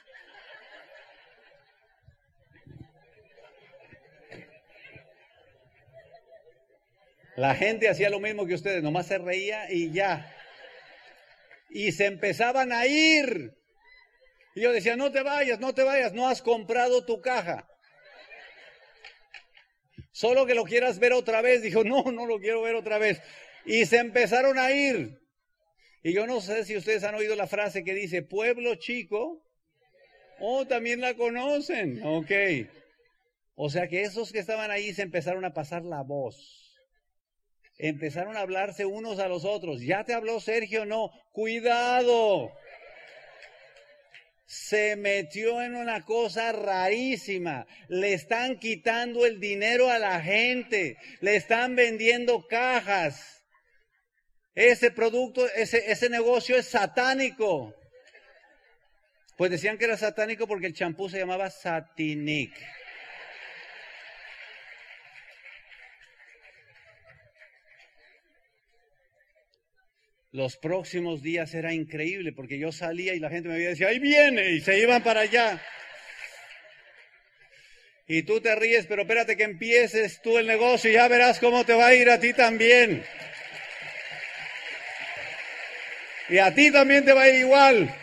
La 7.37 7.55
gente 7.55 7.89
hacía 7.89 8.11
lo 8.11 8.21
mismo 8.21 8.47
que 8.47 8.55
ustedes, 8.55 8.83
nomás 8.83 9.07
se 9.07 9.19
reía 9.19 9.71
y 9.71 9.91
ya. 9.91 10.33
Y 11.71 11.93
se 11.93 12.07
empezaban 12.07 12.73
a 12.73 12.87
ir. 12.87 13.55
Y 14.55 14.61
yo 14.61 14.71
decía, 14.71 14.97
no 14.97 15.11
te 15.11 15.23
vayas, 15.23 15.59
no 15.59 15.75
te 15.75 15.83
vayas, 15.83 16.13
no 16.13 16.29
has 16.29 16.43
comprado 16.43 17.05
tu 17.05 17.21
caja. 17.21 17.69
Solo 20.15 20.47
que 20.47 20.55
lo 20.55 20.63
quieras 20.63 21.01
ver 21.01 21.13
otra 21.13 21.43
vez. 21.43 21.61
Dijo, 21.61 21.83
no, 21.83 22.05
no 22.13 22.25
lo 22.25 22.39
quiero 22.39 22.63
ver 22.63 22.77
otra 22.77 22.99
vez. 22.99 23.21
Y 23.67 23.85
se 23.85 23.99
empezaron 23.99 24.61
a 24.61 24.71
ir. 24.71 25.19
Y 26.05 26.13
yo 26.13 26.29
no 26.29 26.41
sé 26.41 26.65
si 26.65 26.77
ustedes 26.77 27.03
han 27.03 27.17
oído 27.17 27.35
la 27.35 27.49
frase 27.49 27.83
que 27.83 27.95
dice, 27.95 28.23
pueblo 28.23 28.77
chico. 28.77 29.45
Oh, 30.39 30.67
también 30.67 31.01
la 31.01 31.15
conocen. 31.15 32.01
Ok. 32.05 32.31
O 33.57 33.69
sea 33.69 33.89
que 33.89 34.03
esos 34.03 34.31
que 34.31 34.39
estaban 34.39 34.71
ahí 34.71 34.95
se 34.95 35.03
empezaron 35.03 35.45
a 35.45 35.53
pasar 35.53 35.85
la 35.85 36.03
voz. 36.03 36.79
Empezaron 37.77 38.37
a 38.37 38.41
hablarse 38.41 38.87
unos 38.87 39.19
a 39.19 39.27
los 39.27 39.45
otros. 39.45 39.81
¿Ya 39.81 40.05
te 40.05 40.15
habló 40.15 40.39
Sergio? 40.39 40.87
No. 40.87 41.11
Cuidado 41.33 42.53
se 44.47 44.97
metió 44.97 45.63
en 45.63 45.75
una 45.75 46.05
cosa 46.05 46.53
rarísima. 46.53 47.67
Le 47.89 48.13
están 48.13 48.59
quitando 48.59 49.27
el 49.27 49.41
dinero 49.41 49.91
a 49.91 49.99
la 49.99 50.21
gente. 50.21 50.97
Le 51.21 51.37
están 51.37 51.77
vendiendo 51.77 52.47
cajas. 52.47 53.43
Ese 54.55 54.91
producto, 54.91 55.47
ese, 55.57 55.91
ese 55.91 56.09
negocio 56.09 56.57
es 56.57 56.67
satánico. 56.67 57.75
Pues 59.37 59.51
decían 59.51 59.79
que 59.79 59.87
era 59.87 59.97
satánico 59.97 60.47
porque 60.47 60.67
el 60.67 60.75
champú 60.75 61.09
se 61.09 61.19
llamaba 61.19 61.51
Satinic. 61.51 62.53
Los 70.35 70.57
próximos 70.57 71.23
días 71.23 71.55
era 71.55 71.73
increíble 71.73 72.33
porque 72.33 72.59
yo 72.59 72.73
salía 72.73 73.15
y 73.15 73.21
la 73.21 73.31
gente 73.31 73.49
me 73.49 73.55
veía 73.55 73.69
y 73.69 73.71
decía, 73.71 73.87
ahí 73.87 74.01
viene, 74.01 74.51
y 74.51 74.61
se 74.61 74.81
iban 74.81 75.01
para 75.01 75.21
allá. 75.21 75.63
Y 78.09 78.25
tú 78.25 78.41
te 78.41 78.53
ríes, 78.57 78.87
pero 78.87 79.03
espérate 79.03 79.37
que 79.37 79.45
empieces 79.45 80.21
tú 80.23 80.37
el 80.37 80.49
negocio 80.49 80.91
y 80.91 80.95
ya 80.95 81.07
verás 81.07 81.39
cómo 81.39 81.65
te 81.65 81.75
va 81.75 81.87
a 81.87 81.95
ir 81.95 82.11
a 82.11 82.19
ti 82.19 82.33
también. 82.33 83.05
Y 86.29 86.39
a 86.39 86.53
ti 86.53 86.73
también 86.73 87.05
te 87.05 87.13
va 87.13 87.23
a 87.23 87.29
ir 87.29 87.37
igual. 87.37 87.95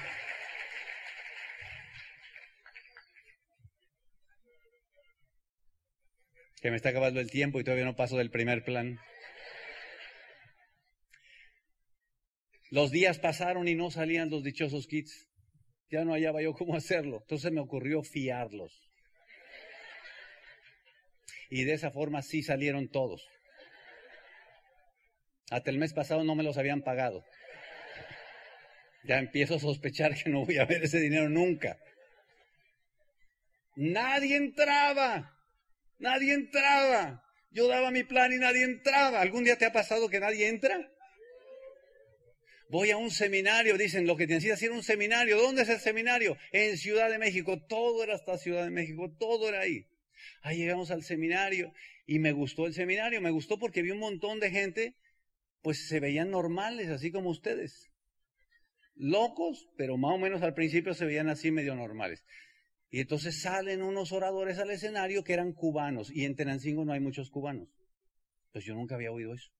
Que 6.61 6.71
me 6.71 6.77
está 6.77 6.89
acabando 6.89 7.19
el 7.19 7.29
tiempo 7.29 7.59
y 7.59 7.65
todavía 7.65 7.83
no 7.83 7.97
paso 7.97 8.15
del 8.15 8.31
primer 8.31 8.63
plan. 8.63 9.01
Los 12.71 12.89
días 12.89 13.19
pasaron 13.19 13.67
y 13.67 13.75
no 13.75 13.91
salían 13.91 14.29
los 14.29 14.43
dichosos 14.43 14.87
kits. 14.87 15.27
Ya 15.89 16.05
no 16.05 16.13
hallaba 16.13 16.41
yo 16.41 16.53
cómo 16.53 16.75
hacerlo. 16.75 17.17
Entonces 17.19 17.51
me 17.51 17.59
ocurrió 17.59 18.01
fiarlos. 18.01 18.89
Y 21.49 21.65
de 21.65 21.73
esa 21.73 21.91
forma 21.91 22.21
sí 22.21 22.41
salieron 22.41 22.89
todos. 22.89 23.27
Hasta 25.49 25.69
el 25.69 25.79
mes 25.79 25.91
pasado 25.91 26.23
no 26.23 26.33
me 26.33 26.43
los 26.43 26.57
habían 26.57 26.81
pagado. 26.81 27.25
Ya 29.03 29.19
empiezo 29.19 29.55
a 29.55 29.59
sospechar 29.59 30.15
que 30.15 30.29
no 30.29 30.45
voy 30.45 30.57
a 30.57 30.65
ver 30.65 30.83
ese 30.83 31.01
dinero 31.01 31.27
nunca. 31.27 31.77
Nadie 33.75 34.37
entraba. 34.37 35.37
Nadie 35.99 36.35
entraba. 36.35 37.21
Yo 37.49 37.67
daba 37.67 37.91
mi 37.91 38.03
plan 38.03 38.31
y 38.31 38.37
nadie 38.37 38.63
entraba. 38.63 39.19
¿Algún 39.19 39.43
día 39.43 39.57
te 39.57 39.65
ha 39.65 39.73
pasado 39.73 40.07
que 40.07 40.21
nadie 40.21 40.47
entra? 40.47 40.90
Voy 42.71 42.89
a 42.89 42.95
un 42.95 43.11
seminario, 43.11 43.77
dicen, 43.77 44.07
lo 44.07 44.15
que 44.15 44.25
necesitas 44.25 44.61
ir 44.61 44.69
a 44.71 44.75
un 44.75 44.81
seminario. 44.81 45.37
¿Dónde 45.37 45.63
es 45.63 45.69
el 45.69 45.81
seminario? 45.81 46.37
En 46.53 46.77
Ciudad 46.77 47.09
de 47.09 47.19
México. 47.19 47.61
Todo 47.67 48.01
era 48.01 48.15
hasta 48.15 48.37
Ciudad 48.37 48.63
de 48.63 48.71
México, 48.71 49.13
todo 49.19 49.49
era 49.49 49.59
ahí. 49.59 49.87
Ahí 50.41 50.59
llegamos 50.59 50.89
al 50.89 51.03
seminario 51.03 51.73
y 52.05 52.19
me 52.19 52.31
gustó 52.31 52.67
el 52.67 52.73
seminario. 52.73 53.19
Me 53.19 53.29
gustó 53.29 53.59
porque 53.59 53.81
vi 53.81 53.91
un 53.91 53.99
montón 53.99 54.39
de 54.39 54.51
gente, 54.51 54.95
pues 55.61 55.89
se 55.89 55.99
veían 55.99 56.31
normales, 56.31 56.87
así 56.87 57.11
como 57.11 57.29
ustedes. 57.29 57.91
Locos, 58.95 59.67
pero 59.75 59.97
más 59.97 60.13
o 60.13 60.17
menos 60.17 60.41
al 60.41 60.53
principio 60.53 60.93
se 60.93 61.03
veían 61.03 61.27
así 61.27 61.51
medio 61.51 61.75
normales. 61.75 62.23
Y 62.89 63.01
entonces 63.01 63.41
salen 63.41 63.81
unos 63.81 64.13
oradores 64.13 64.59
al 64.59 64.71
escenario 64.71 65.25
que 65.25 65.33
eran 65.33 65.51
cubanos. 65.51 66.09
Y 66.09 66.23
en 66.23 66.37
Tenancingo 66.37 66.85
no 66.85 66.93
hay 66.93 67.01
muchos 67.01 67.29
cubanos. 67.31 67.67
Pues 68.53 68.63
yo 68.63 68.75
nunca 68.75 68.95
había 68.95 69.11
oído 69.11 69.33
eso. 69.33 69.51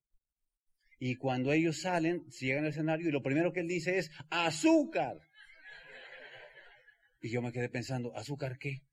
Y 1.04 1.16
cuando 1.16 1.52
ellos 1.52 1.82
salen, 1.82 2.28
llegan 2.30 2.64
al 2.64 2.70
escenario 2.70 3.10
y 3.10 3.12
lo 3.12 3.24
primero 3.24 3.52
que 3.52 3.62
él 3.62 3.68
dice 3.68 3.98
es, 3.98 4.12
azúcar. 4.30 5.18
Y 7.20 7.32
yo 7.32 7.42
me 7.42 7.52
quedé 7.52 7.70
pensando, 7.70 8.16
¿azúcar 8.16 8.60
qué? 8.60 8.84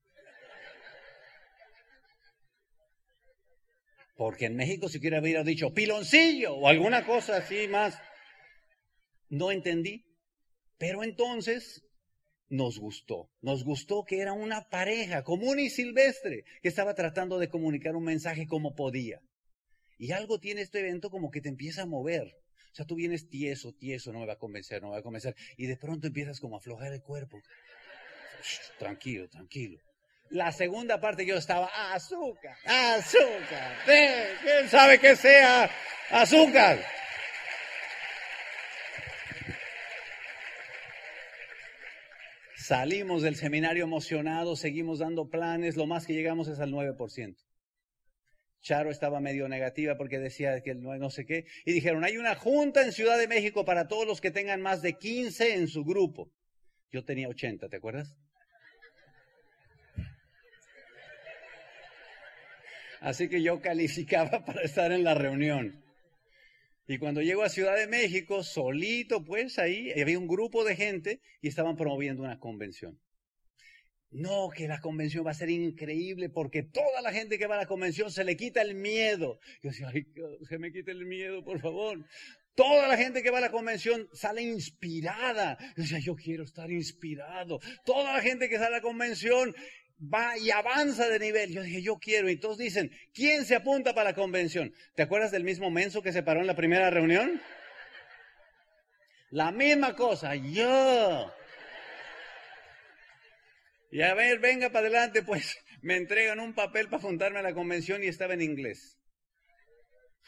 Porque 4.17 4.47
en 4.47 4.57
México 4.57 4.89
si 4.89 5.01
quiere 5.01 5.21
hubiera 5.21 5.45
dicho 5.45 5.75
piloncillo 5.75 6.55
o 6.55 6.67
alguna 6.67 7.05
cosa 7.05 7.37
así 7.37 7.69
más. 7.69 8.01
No 9.29 9.53
entendí. 9.53 10.07
Pero 10.79 11.05
entonces 11.05 11.85
nos 12.49 12.79
gustó. 12.79 13.29
Nos 13.43 13.65
gustó 13.65 14.05
que 14.05 14.21
era 14.21 14.33
una 14.33 14.71
pareja 14.71 15.25
común 15.25 15.59
y 15.59 15.69
silvestre 15.69 16.45
que 16.63 16.69
estaba 16.69 16.95
tratando 16.95 17.39
de 17.39 17.51
comunicar 17.51 17.97
un 17.97 18.05
mensaje 18.05 18.47
como 18.47 18.75
podía. 18.75 19.21
Y 19.99 20.13
algo 20.13 20.39
tiene 20.39 20.63
este 20.63 20.81
evento 20.81 21.11
como 21.11 21.31
que 21.31 21.41
te 21.41 21.49
empieza 21.49 21.83
a 21.83 21.87
mover. 21.87 22.37
O 22.73 22.75
sea, 22.75 22.87
tú 22.87 22.95
vienes 22.95 23.29
tieso, 23.29 23.73
tieso, 23.73 24.13
no 24.13 24.21
me 24.21 24.27
va 24.27 24.35
a 24.35 24.39
convencer, 24.39 24.81
no 24.81 24.89
me 24.89 24.93
va 24.95 25.01
a 25.01 25.03
convencer. 25.03 25.35
Y 25.57 25.67
de 25.67 25.77
pronto 25.77 26.07
empiezas 26.07 26.39
como 26.41 26.57
a 26.57 26.59
aflojar 26.59 26.93
el 26.93 27.03
cuerpo. 27.03 27.41
tranquilo, 28.79 29.29
tranquilo. 29.29 29.81
La 30.31 30.53
segunda 30.53 31.01
parte 31.01 31.25
yo 31.25 31.37
estaba, 31.37 31.67
azúcar, 31.93 32.57
azúcar. 32.65 33.79
¿Quién 33.87 34.69
sabe 34.69 34.99
que 35.01 35.17
sea 35.17 35.71
azúcar? 36.11 36.85
Salimos 42.55 43.23
del 43.23 43.37
seminario 43.37 43.85
emocionados, 43.85 44.61
seguimos 44.61 44.99
dando 44.99 45.31
planes, 45.31 45.77
lo 45.77 45.87
más 45.87 46.07
que 46.07 46.13
llegamos 46.13 46.49
es 46.49 46.61
al 46.61 46.71
9%. 46.71 47.48
Charo 48.69 48.91
estaba 48.91 49.19
medio 49.19 49.49
negativa 49.49 49.97
porque 49.97 50.19
decía 50.19 50.61
que 50.61 50.75
no, 50.75 51.09
sé 51.09 51.25
qué. 51.25 51.47
Y 51.65 51.73
dijeron, 51.73 52.05
hay 52.05 52.19
una 52.19 52.35
junta 52.35 52.83
en 52.83 52.93
Ciudad 52.93 53.17
de 53.17 53.27
México 53.27 53.65
para 53.65 53.89
todos 53.89 54.07
los 54.07 54.21
que 54.21 54.31
tengan 54.31 54.61
más 54.61 54.83
de 54.83 54.99
15 54.99 55.55
en 55.55 55.69
su 55.69 55.85
grupo. 55.85 56.31
Yo 56.93 57.03
tenía 57.03 57.29
80, 57.29 57.71
¿te 57.71 57.77
acuerdas? 57.79 58.15
Así 63.01 63.31
que 63.31 63.43
yo 63.43 63.63
calificaba 63.63 64.45
para 64.45 64.61
estar 64.61 64.93
en 64.93 65.03
la 65.03 65.15
reunión. 65.15 65.83
Y 66.87 66.99
cuando 66.99 67.23
llego 67.23 67.45
a 67.45 67.49
Ciudad 67.49 67.75
de 67.75 67.87
México, 67.87 68.43
solito, 68.43 69.25
pues 69.25 69.59
ahí 69.59 69.99
había 69.99 70.19
un 70.19 70.29
grupo 70.29 70.63
de 70.65 70.77
gente 70.77 71.23
y 71.41 71.49
estaban 71.49 71.77
promoviendo 71.77 72.23
una 72.23 72.39
convención. 72.39 73.01
No, 74.11 74.49
que 74.49 74.67
la 74.67 74.81
convención 74.81 75.27
va 75.27 75.33
a 75.33 75.35
ser 75.35 75.51
increíble 75.51 76.31
porque 76.31 76.63
toda 76.63 77.03
la 77.03 77.13
gente 77.13 77.39
que 77.39 77.47
va 77.47 77.57
a 77.57 77.59
la 77.59 77.67
convención 77.67 78.11
se 78.11 78.25
le 78.25 78.37
quita 78.37 78.63
el 78.63 78.75
miedo. 78.75 79.39
Yo 79.63 79.71
decía, 79.71 79.91
ay, 79.93 80.07
que 80.49 80.59
me 80.59 80.73
quite 80.73 80.93
el 80.93 81.05
miedo, 81.05 81.45
por 81.45 81.61
favor. 81.61 81.99
Toda 82.55 82.89
la 82.89 82.97
gente 82.97 83.23
que 83.23 83.31
va 83.31 83.39
a 83.39 83.43
la 83.43 83.51
convención 83.51 84.09
sale 84.13 84.43
inspirada. 84.43 85.59
Yo 85.77 85.83
decía, 85.83 85.99
yo 85.99 86.17
quiero 86.17 86.45
estar 86.45 86.71
inspirado. 86.71 87.61
Toda 87.85 88.15
la 88.15 88.23
gente 88.23 88.49
que 88.49 88.57
sale 88.57 88.69
a 88.69 88.79
la 88.79 88.81
convención 88.81 89.55
va 90.03 90.39
y 90.39 90.51
avanza 90.51 91.09
de 91.09 91.19
nivel. 91.19 91.53
Yo 91.53 91.63
dije, 91.63 91.83
yo 91.83 91.99
quiero. 91.99 92.31
Y 92.31 92.37
todos 92.37 92.57
dicen, 92.57 92.91
¿quién 93.13 93.45
se 93.45 93.57
apunta 93.57 93.95
para 93.95 94.11
la 94.11 94.17
convención? 94.17 94.73
¿Te 94.95 95.03
acuerdas 95.03 95.31
del 95.31 95.45
mismo 95.45 95.71
menso 95.71 96.03
que 96.03 96.13
se 96.13 96.23
paró 96.23 96.41
en 96.41 96.47
la 96.47 96.57
primera 96.57 96.89
reunión? 96.89 97.41
La 99.31 99.53
misma 99.53 99.95
cosa, 99.95 100.35
yo. 100.35 101.31
Y 103.91 104.03
a 104.03 104.15
ver, 104.15 104.39
venga 104.39 104.71
para 104.71 104.87
adelante, 104.89 105.23
pues 105.23 105.57
me 105.83 105.97
entregan 105.97 106.41
un 106.41 106.55
papel 106.55 106.89
para 106.89 107.03
juntarme 107.03 107.39
a 107.39 107.43
la 107.43 107.55
convención 107.55 108.03
y 108.03 108.09
estaba 108.09 108.35
en 108.35 108.43
inglés. 108.43 108.99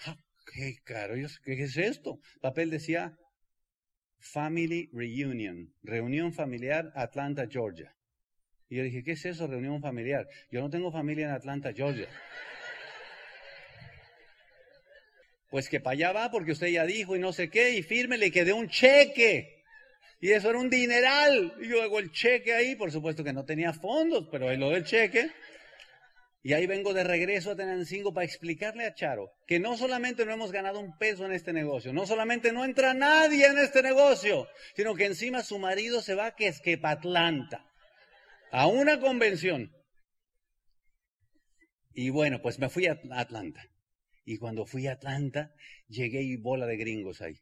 Ah, 0.07 0.17
qué 0.53 0.77
caro, 0.85 1.15
¿qué 1.45 1.63
es 1.63 1.77
esto? 1.77 2.19
El 2.37 2.41
papel 2.41 2.71
decía 2.71 3.17
Family 4.19 4.89
Reunion, 4.93 5.75
reunión 5.83 6.33
familiar 6.33 6.91
Atlanta, 6.95 7.47
Georgia. 7.51 7.95
Y 8.69 8.77
yo 8.77 8.85
dije, 8.85 9.03
¿qué 9.03 9.13
es 9.13 9.25
eso, 9.25 9.47
reunión 9.47 9.81
familiar? 9.81 10.29
Yo 10.51 10.61
no 10.61 10.71
tengo 10.71 10.93
familia 10.93 11.27
en 11.27 11.33
Atlanta, 11.33 11.73
Georgia. 11.73 12.09
Pues 15.51 15.69
que 15.69 15.81
para 15.81 15.95
allá 15.95 16.13
va 16.13 16.31
porque 16.31 16.53
usted 16.53 16.69
ya 16.69 16.87
dijo 16.87 17.17
y 17.17 17.19
no 17.19 17.33
sé 17.33 17.51
qué, 17.51 17.75
y 17.75 17.83
firme, 17.83 18.17
le 18.17 18.31
quedé 18.31 18.53
un 18.53 18.69
cheque. 18.69 19.60
Y 20.21 20.33
eso 20.33 20.51
era 20.51 20.59
un 20.59 20.71
dineral. 20.71 21.55
Y 21.61 21.69
yo 21.69 21.83
hago 21.83 21.99
el 21.99 22.13
cheque 22.13 22.53
ahí, 22.53 22.77
por 22.77 22.93
supuesto 22.93 23.25
que 23.25 23.33
no 23.33 23.45
tenía 23.45 23.73
fondos, 23.73 24.29
pero 24.31 24.49
ahí 24.49 24.57
lo 24.57 24.71
del 24.71 24.85
cheque. 24.85 25.31
Y 26.43 26.55
ahí 26.55 26.67
vengo 26.67 26.95
de 26.95 27.05
regreso 27.05 27.51
a 27.51 27.57
Tenancingo 27.57 28.15
para 28.15 28.25
explicarle 28.25 28.87
a 28.87 28.95
Charo 28.95 29.31
que 29.47 29.59
no 29.59 29.77
solamente 29.77 30.25
no 30.25 30.33
hemos 30.33 30.53
ganado 30.53 30.81
un 30.81 30.97
peso 30.97 31.27
en 31.27 31.33
este 31.33 31.53
negocio, 31.53 31.93
no 31.93 32.07
solamente 32.07 32.51
no 32.51 32.65
entra 32.65 32.95
nadie 32.95 33.47
en 33.47 33.59
este 33.59 33.83
negocio, 33.83 34.49
sino 34.75 34.95
que 34.95 35.05
encima 35.05 35.43
su 35.43 35.59
marido 35.59 36.01
se 36.01 36.15
va 36.15 36.35
que 36.35 36.47
es 36.47 36.61
que 36.63 36.79
para 36.79 36.95
Atlanta 36.95 37.67
a 38.53 38.67
una 38.67 39.01
convención. 39.01 39.71
Y 41.93 42.11
bueno, 42.11 42.41
pues 42.41 42.59
me 42.59 42.69
fui 42.69 42.87
a 42.87 42.99
Atlanta. 43.13 43.63
Y 44.25 44.39
cuando 44.39 44.65
fui 44.65 44.87
a 44.87 44.93
Atlanta, 44.93 45.53
llegué 45.89 46.23
y 46.23 46.37
bola 46.37 46.67
de 46.67 46.77
gringos 46.77 47.21
ahí. 47.21 47.35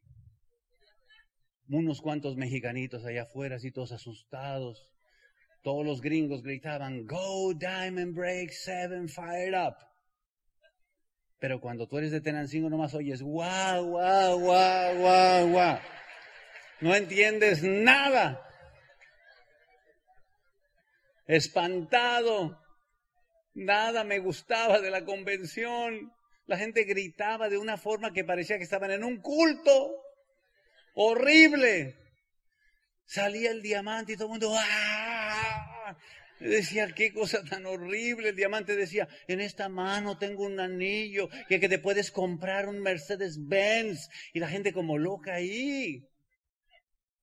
Unos 1.69 2.01
cuantos 2.01 2.37
mexicanitos 2.37 3.05
allá 3.05 3.23
afuera, 3.23 3.57
así 3.57 3.71
todos 3.71 3.93
asustados. 3.93 4.89
Todos 5.63 5.85
los 5.85 6.01
gringos 6.01 6.43
gritaban, 6.43 7.07
Go 7.07 7.53
Diamond 7.55 8.15
Break 8.15 8.51
Seven, 8.51 9.09
fired 9.09 9.55
up. 9.55 9.77
Pero 11.39 11.61
cuando 11.61 11.87
tú 11.87 11.99
eres 11.99 12.11
de 12.11 12.21
Tenancingo 12.21 12.71
nomás 12.71 12.95
oyes, 12.95 13.23
guau, 13.23 13.87
guau, 13.87 14.41
guau, 14.41 14.97
guau, 14.97 15.49
guau. 15.51 15.79
No 16.81 16.95
entiendes 16.95 17.63
nada 17.63 18.45
espantado. 21.29 22.59
Nada 23.55 24.03
me 24.05 24.19
gustaba 24.19 24.81
de 24.81 24.91
la 24.91 25.05
convención. 25.05 26.13
La 26.47 26.57
gente 26.57 26.85
gritaba 26.85 27.49
de 27.49 27.59
una 27.59 27.77
forma 27.77 28.13
que 28.13 28.25
parecía 28.25 28.57
que 28.57 28.65
estaban 28.65 28.91
en 28.91 29.05
un 29.05 29.21
culto. 29.21 29.93
Horrible. 31.01 31.95
salía 33.05 33.53
el 33.53 33.63
diamante 33.63 34.15
y 34.15 34.17
todo 34.17 34.27
el 34.27 34.31
mundo, 34.31 34.53
¡ah! 34.53 35.97
Decía, 36.41 36.89
qué 36.89 37.13
cosa 37.13 37.45
tan 37.45 37.67
horrible. 37.67 38.31
El 38.31 38.37
diamante 38.37 38.75
decía, 38.75 39.09
en 39.29 39.41
esta 39.41 39.69
mano 39.69 40.19
tengo 40.19 40.43
un 40.43 40.59
anillo 40.59 41.29
que, 41.49 41.61
que 41.61 41.69
te 41.69 41.79
puedes 41.79 42.11
comprar 42.11 42.69
un 42.69 42.81
Mercedes 42.81 43.47
Benz. 43.47 44.09
Y 44.33 44.41
la 44.41 44.49
gente 44.49 44.73
como 44.73 44.99
loca 44.99 45.35
ahí. 45.35 46.05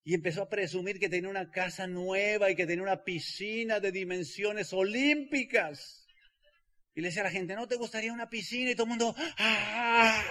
Y 0.05 0.13
empezó 0.13 0.43
a 0.43 0.49
presumir 0.49 0.97
que 0.97 1.09
tenía 1.09 1.29
una 1.29 1.51
casa 1.51 1.85
nueva 1.85 2.49
y 2.49 2.55
que 2.55 2.65
tenía 2.65 2.83
una 2.83 3.03
piscina 3.03 3.81
de 3.81 3.91
dimensiones 3.91 4.71
olímpicas. 4.71 6.07
Y 6.93 7.01
le 7.01 7.09
decía 7.09 7.23
a 7.23 7.25
la 7.25 7.31
gente, 7.31 7.55
¿no 7.55 7.67
te 7.67 7.75
gustaría 7.75 8.13
una 8.13 8.29
piscina? 8.29 8.71
Y 8.71 8.75
todo 8.75 8.85
el 8.85 8.89
mundo, 8.91 9.15
¡ah! 9.37 10.23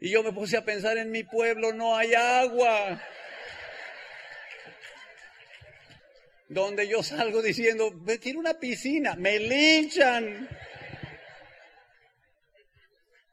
Y 0.00 0.10
yo 0.10 0.22
me 0.22 0.32
puse 0.32 0.56
a 0.56 0.64
pensar, 0.64 0.96
en 0.98 1.10
mi 1.10 1.24
pueblo 1.24 1.72
no 1.72 1.96
hay 1.96 2.14
agua. 2.14 3.00
donde 6.48 6.88
yo 6.88 7.02
salgo 7.02 7.42
diciendo, 7.42 7.92
quiero 8.20 8.40
una 8.40 8.54
piscina, 8.54 9.14
me 9.16 9.38
linchan. 9.38 10.48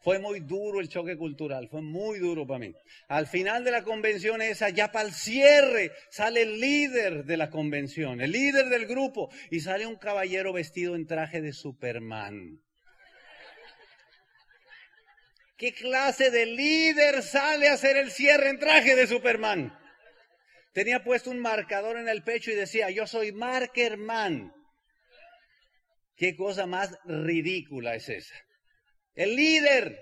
Fue 0.01 0.19
muy 0.19 0.41
duro 0.41 0.81
el 0.81 0.89
choque 0.89 1.17
cultural, 1.17 1.67
fue 1.67 1.81
muy 1.81 2.19
duro 2.19 2.45
para 2.45 2.59
mí. 2.59 2.75
Al 3.07 3.25
final 3.25 3.63
de 3.63 3.71
la 3.71 3.83
convención 3.83 4.39
esa, 4.41 4.69
ya 4.69 4.91
para 4.91 5.07
el 5.07 5.13
cierre, 5.13 5.91
sale 6.11 6.43
el 6.43 6.59
líder 6.59 7.25
de 7.25 7.37
la 7.37 7.49
convención, 7.49 8.21
el 8.21 8.31
líder 8.31 8.69
del 8.69 8.85
grupo, 8.85 9.31
y 9.49 9.61
sale 9.61 9.87
un 9.87 9.95
caballero 9.95 10.53
vestido 10.53 10.95
en 10.95 11.07
traje 11.07 11.41
de 11.41 11.53
Superman. 11.53 12.61
¿Qué 15.57 15.73
clase 15.73 16.31
de 16.31 16.45
líder 16.45 17.23
sale 17.23 17.69
a 17.69 17.73
hacer 17.73 17.95
el 17.95 18.11
cierre 18.11 18.49
en 18.49 18.59
traje 18.59 18.95
de 18.95 19.07
Superman? 19.07 19.77
Tenía 20.73 21.03
puesto 21.03 21.31
un 21.31 21.39
marcador 21.39 21.97
en 21.97 22.09
el 22.09 22.23
pecho 22.23 22.51
y 22.51 22.55
decía, 22.55 22.89
yo 22.89 23.07
soy 23.07 23.31
Markerman. 23.31 24.53
¿Qué 26.17 26.35
cosa 26.35 26.65
más 26.65 26.97
ridícula 27.05 27.95
es 27.95 28.09
esa? 28.09 28.35
El 29.13 29.37
líder. 29.37 29.97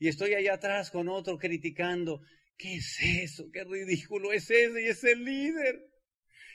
Y 0.00 0.08
estoy 0.08 0.34
allá 0.34 0.54
atrás 0.54 0.90
con 0.90 1.08
otro 1.08 1.38
criticando, 1.38 2.20
¿qué 2.56 2.76
es 2.76 2.98
eso? 3.00 3.44
¿Qué 3.52 3.62
ridículo 3.62 4.32
es 4.32 4.50
ese? 4.50 4.82
Y 4.82 4.86
es 4.86 5.04
el 5.04 5.24
líder. 5.24 5.80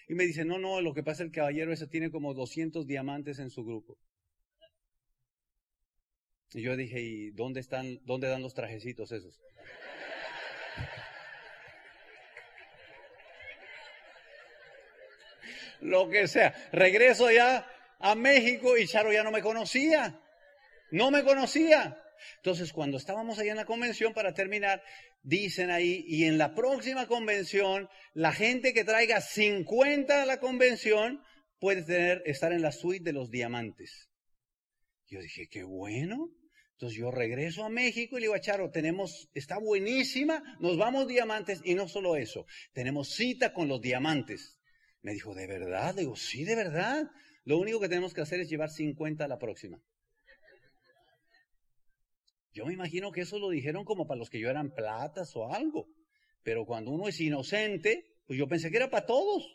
Y 0.10 0.16
me 0.16 0.26
dice, 0.26 0.44
no, 0.44 0.60
no, 0.60 0.82
lo 0.82 0.94
que 0.94 1.04
pasa 1.04 1.24
es 1.24 1.28
el 1.28 1.32
caballero 1.32 1.72
ese 1.72 1.88
tiene 1.88 2.12
como 2.12 2.34
200 2.34 2.86
diamantes 2.86 3.40
en 3.40 3.50
su 3.50 3.64
grupo. 3.64 3.98
Y 6.56 6.62
yo 6.62 6.78
dije, 6.78 7.02
¿y 7.02 7.32
dónde 7.32 7.60
están, 7.60 8.00
dónde 8.06 8.30
dan 8.30 8.42
los 8.42 8.54
trajecitos 8.54 9.12
esos? 9.12 9.42
lo 15.82 16.08
que 16.08 16.30
sea. 16.30 16.56
Regreso 16.72 17.30
ya 17.30 17.68
a 18.00 18.16
México 18.16 18.78
y 18.78 18.88
Charo 18.88 19.12
ya 19.12 19.22
no 19.22 19.32
me 19.32 19.42
conocía. 19.42 20.18
No 20.92 21.12
me 21.12 21.26
conocía. 21.26 22.02
Entonces, 22.38 22.72
cuando 22.72 22.96
estábamos 22.96 23.38
allá 23.38 23.52
en 23.52 23.58
la 23.58 23.66
convención, 23.66 24.14
para 24.14 24.34
terminar, 24.34 24.82
dicen 25.24 25.72
ahí, 25.72 26.06
y 26.08 26.24
en 26.24 26.38
la 26.38 26.56
próxima 26.56 27.06
convención, 27.06 27.90
la 28.14 28.32
gente 28.32 28.74
que 28.74 28.86
traiga 28.86 29.20
50 29.20 30.24
a 30.24 30.26
la 30.26 30.40
convención 30.40 31.22
puede 31.60 31.84
tener, 31.84 32.24
estar 32.26 32.54
en 32.54 32.62
la 32.62 32.72
suite 32.72 33.04
de 33.04 33.12
los 33.12 33.30
diamantes. 33.30 34.10
Yo 35.08 35.20
dije, 35.20 35.50
qué 35.52 35.66
bueno. 35.66 36.32
Entonces 36.76 37.00
yo 37.00 37.10
regreso 37.10 37.64
a 37.64 37.70
México 37.70 38.18
y 38.18 38.20
le 38.20 38.26
digo 38.26 38.36
a 38.36 38.42
Charo, 38.42 38.70
tenemos, 38.70 39.30
está 39.34 39.58
buenísima, 39.60 40.44
nos 40.60 40.78
vamos 40.78 41.08
diamantes 41.08 41.62
y 41.64 41.74
no 41.74 41.88
solo 41.88 42.18
eso, 42.18 42.46
tenemos 42.74 43.16
cita 43.16 43.54
con 43.54 43.70
los 43.70 43.80
diamantes. 43.80 44.60
Me 45.02 45.14
dijo, 45.14 45.34
¿de 45.34 45.48
verdad? 45.48 45.96
Le 45.96 46.02
digo, 46.02 46.16
sí, 46.16 46.44
de 46.44 46.56
verdad. 46.56 47.10
Lo 47.46 47.60
único 47.60 47.80
que 47.80 47.88
tenemos 47.88 48.14
que 48.14 48.22
hacer 48.22 48.40
es 48.42 48.50
llevar 48.50 48.72
50 48.72 49.24
a 49.24 49.28
la 49.28 49.38
próxima. 49.38 49.80
Yo 52.52 52.66
me 52.66 52.74
imagino 52.74 53.12
que 53.12 53.22
eso 53.22 53.38
lo 53.38 53.50
dijeron 53.50 53.86
como 53.86 54.08
para 54.08 54.18
los 54.18 54.30
que 54.30 54.40
yo 54.40 54.50
eran 54.50 54.74
platas 54.74 55.36
o 55.36 55.54
algo. 55.54 55.88
Pero 56.44 56.66
cuando 56.66 56.92
uno 56.92 57.08
es 57.08 57.22
inocente, 57.22 58.18
pues 58.26 58.38
yo 58.40 58.48
pensé 58.48 58.72
que 58.72 58.78
era 58.78 58.90
para 58.90 59.06
todos. 59.06 59.46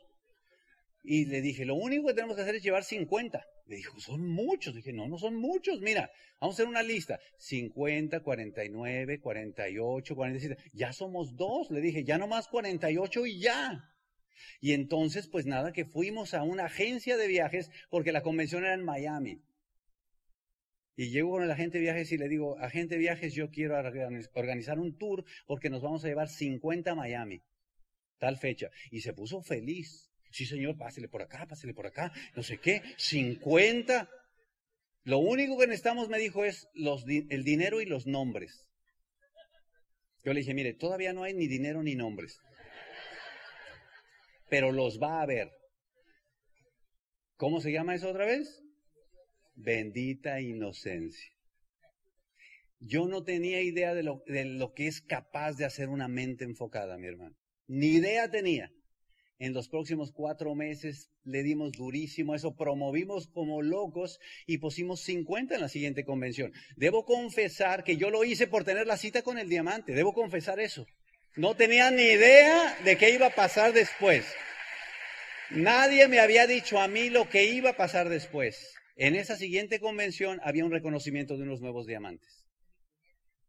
Y 1.02 1.26
le 1.26 1.40
dije, 1.42 1.64
lo 1.64 1.74
único 1.74 2.06
que 2.06 2.14
tenemos 2.14 2.36
que 2.36 2.42
hacer 2.42 2.54
es 2.54 2.62
llevar 2.62 2.84
50. 2.84 3.44
Me 3.70 3.76
dijo, 3.76 4.00
son 4.00 4.26
muchos. 4.26 4.74
dije, 4.74 4.92
no, 4.92 5.06
no 5.06 5.16
son 5.16 5.36
muchos. 5.36 5.80
Mira, 5.80 6.10
vamos 6.40 6.54
a 6.54 6.56
hacer 6.56 6.66
una 6.66 6.82
lista. 6.82 7.20
50, 7.38 8.18
49, 8.20 9.20
48, 9.20 10.16
47. 10.16 10.70
Ya 10.72 10.92
somos 10.92 11.36
dos. 11.36 11.70
Le 11.70 11.80
dije, 11.80 12.02
ya 12.02 12.18
nomás 12.18 12.48
48 12.48 13.26
y 13.26 13.38
ya. 13.38 13.88
Y 14.60 14.72
entonces, 14.72 15.28
pues 15.28 15.46
nada, 15.46 15.70
que 15.70 15.84
fuimos 15.84 16.34
a 16.34 16.42
una 16.42 16.64
agencia 16.64 17.16
de 17.16 17.28
viajes 17.28 17.70
porque 17.90 18.10
la 18.10 18.22
convención 18.22 18.64
era 18.64 18.74
en 18.74 18.84
Miami. 18.84 19.40
Y 20.96 21.10
llego 21.10 21.30
con 21.30 21.44
el 21.44 21.50
agente 21.52 21.78
de 21.78 21.82
viajes 21.82 22.10
y 22.10 22.18
le 22.18 22.28
digo, 22.28 22.58
agente 22.58 22.96
de 22.96 23.00
viajes, 23.02 23.34
yo 23.34 23.52
quiero 23.52 23.76
organizar 24.34 24.80
un 24.80 24.98
tour 24.98 25.24
porque 25.46 25.70
nos 25.70 25.80
vamos 25.80 26.04
a 26.04 26.08
llevar 26.08 26.28
50 26.28 26.90
a 26.90 26.94
Miami, 26.96 27.40
tal 28.18 28.36
fecha. 28.36 28.68
Y 28.90 29.02
se 29.02 29.12
puso 29.12 29.42
feliz. 29.42 30.09
Sí, 30.30 30.46
señor, 30.46 30.76
pásele 30.76 31.08
por 31.08 31.22
acá, 31.22 31.46
pásele 31.46 31.74
por 31.74 31.86
acá, 31.86 32.12
no 32.36 32.42
sé 32.42 32.58
qué, 32.58 32.82
50. 32.96 34.08
Lo 35.04 35.18
único 35.18 35.58
que 35.58 35.66
necesitamos, 35.66 36.08
me 36.08 36.18
dijo, 36.18 36.44
es 36.44 36.68
los, 36.74 37.04
el 37.06 37.44
dinero 37.44 37.80
y 37.80 37.86
los 37.86 38.06
nombres. 38.06 38.68
Yo 40.24 40.32
le 40.32 40.40
dije, 40.40 40.54
mire, 40.54 40.74
todavía 40.74 41.12
no 41.12 41.24
hay 41.24 41.34
ni 41.34 41.48
dinero 41.48 41.82
ni 41.82 41.94
nombres 41.94 42.38
pero 44.50 44.72
los 44.72 45.00
va 45.00 45.22
a 45.22 45.26
ver. 45.26 45.50
¿Cómo 47.36 47.60
se 47.62 47.72
llama 47.72 47.94
eso 47.94 48.10
otra 48.10 48.26
vez? 48.26 48.62
Bendita 49.54 50.40
inocencia. 50.40 51.32
Yo 52.80 53.06
no 53.06 53.22
tenía 53.22 53.62
idea 53.62 53.94
de 53.94 54.02
lo, 54.02 54.22
de 54.26 54.44
lo, 54.44 54.72
que 54.72 54.88
es 54.88 55.00
capaz 55.00 55.52
de 55.52 55.64
hacer 55.64 55.88
una 55.88 56.08
mente 56.08 56.44
enfocada, 56.44 56.98
mi 56.98 57.06
hermano. 57.06 57.36
Ni 57.66 57.88
idea 57.88 58.30
tenía. 58.30 58.70
En 59.40 59.54
los 59.54 59.70
próximos 59.70 60.12
cuatro 60.12 60.54
meses 60.54 61.10
le 61.24 61.42
dimos 61.42 61.72
durísimo 61.72 62.34
eso, 62.34 62.54
promovimos 62.54 63.26
como 63.26 63.62
locos 63.62 64.20
y 64.46 64.58
pusimos 64.58 65.00
50 65.00 65.54
en 65.54 65.62
la 65.62 65.70
siguiente 65.70 66.04
convención. 66.04 66.52
Debo 66.76 67.06
confesar 67.06 67.82
que 67.82 67.96
yo 67.96 68.10
lo 68.10 68.22
hice 68.22 68.46
por 68.46 68.64
tener 68.64 68.86
la 68.86 68.98
cita 68.98 69.22
con 69.22 69.38
el 69.38 69.48
diamante, 69.48 69.94
debo 69.94 70.12
confesar 70.12 70.60
eso. 70.60 70.86
No 71.36 71.56
tenía 71.56 71.90
ni 71.90 72.02
idea 72.02 72.76
de 72.84 72.98
qué 72.98 73.14
iba 73.14 73.28
a 73.28 73.34
pasar 73.34 73.72
después. 73.72 74.26
Nadie 75.48 76.06
me 76.06 76.20
había 76.20 76.46
dicho 76.46 76.78
a 76.78 76.86
mí 76.86 77.08
lo 77.08 77.30
que 77.30 77.46
iba 77.46 77.70
a 77.70 77.76
pasar 77.78 78.10
después. 78.10 78.74
En 78.94 79.16
esa 79.16 79.36
siguiente 79.36 79.80
convención 79.80 80.38
había 80.44 80.66
un 80.66 80.70
reconocimiento 80.70 81.38
de 81.38 81.44
unos 81.44 81.62
nuevos 81.62 81.86
diamantes. 81.86 82.44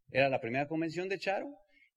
Era 0.10 0.30
la 0.30 0.40
primera 0.40 0.70
convención 0.70 1.10
de 1.10 1.20
Charo 1.20 1.50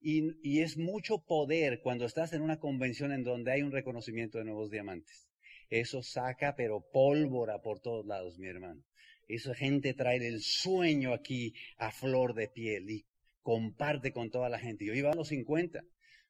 y, 0.04 0.60
es 0.60 0.76
mucho 0.76 1.18
poder 1.18 1.80
cuando 1.80 2.04
estás 2.04 2.34
en 2.34 2.42
una 2.42 2.58
convención 2.58 3.10
en 3.10 3.24
donde 3.24 3.52
hay 3.52 3.62
un 3.62 3.72
reconocimiento 3.72 4.36
de 4.36 4.44
nuevos 4.44 4.70
diamantes. 4.70 5.30
Eso 5.70 6.02
saca 6.02 6.54
pero 6.54 6.84
pólvora 6.92 7.62
por 7.62 7.80
todos 7.80 8.04
lados, 8.04 8.38
mi 8.38 8.46
hermano. 8.46 8.82
Esa 9.28 9.54
gente 9.54 9.94
trae 9.94 10.18
el 10.18 10.42
sueño 10.42 11.14
aquí 11.14 11.54
a 11.78 11.90
flor 11.90 12.34
de 12.34 12.48
piel 12.48 12.90
y 12.90 13.06
comparte 13.42 14.12
con 14.12 14.30
toda 14.30 14.50
la 14.50 14.58
gente. 14.58 14.84
Yo 14.84 14.92
iba 14.92 15.10
a 15.10 15.14
los 15.14 15.28
50. 15.28 15.82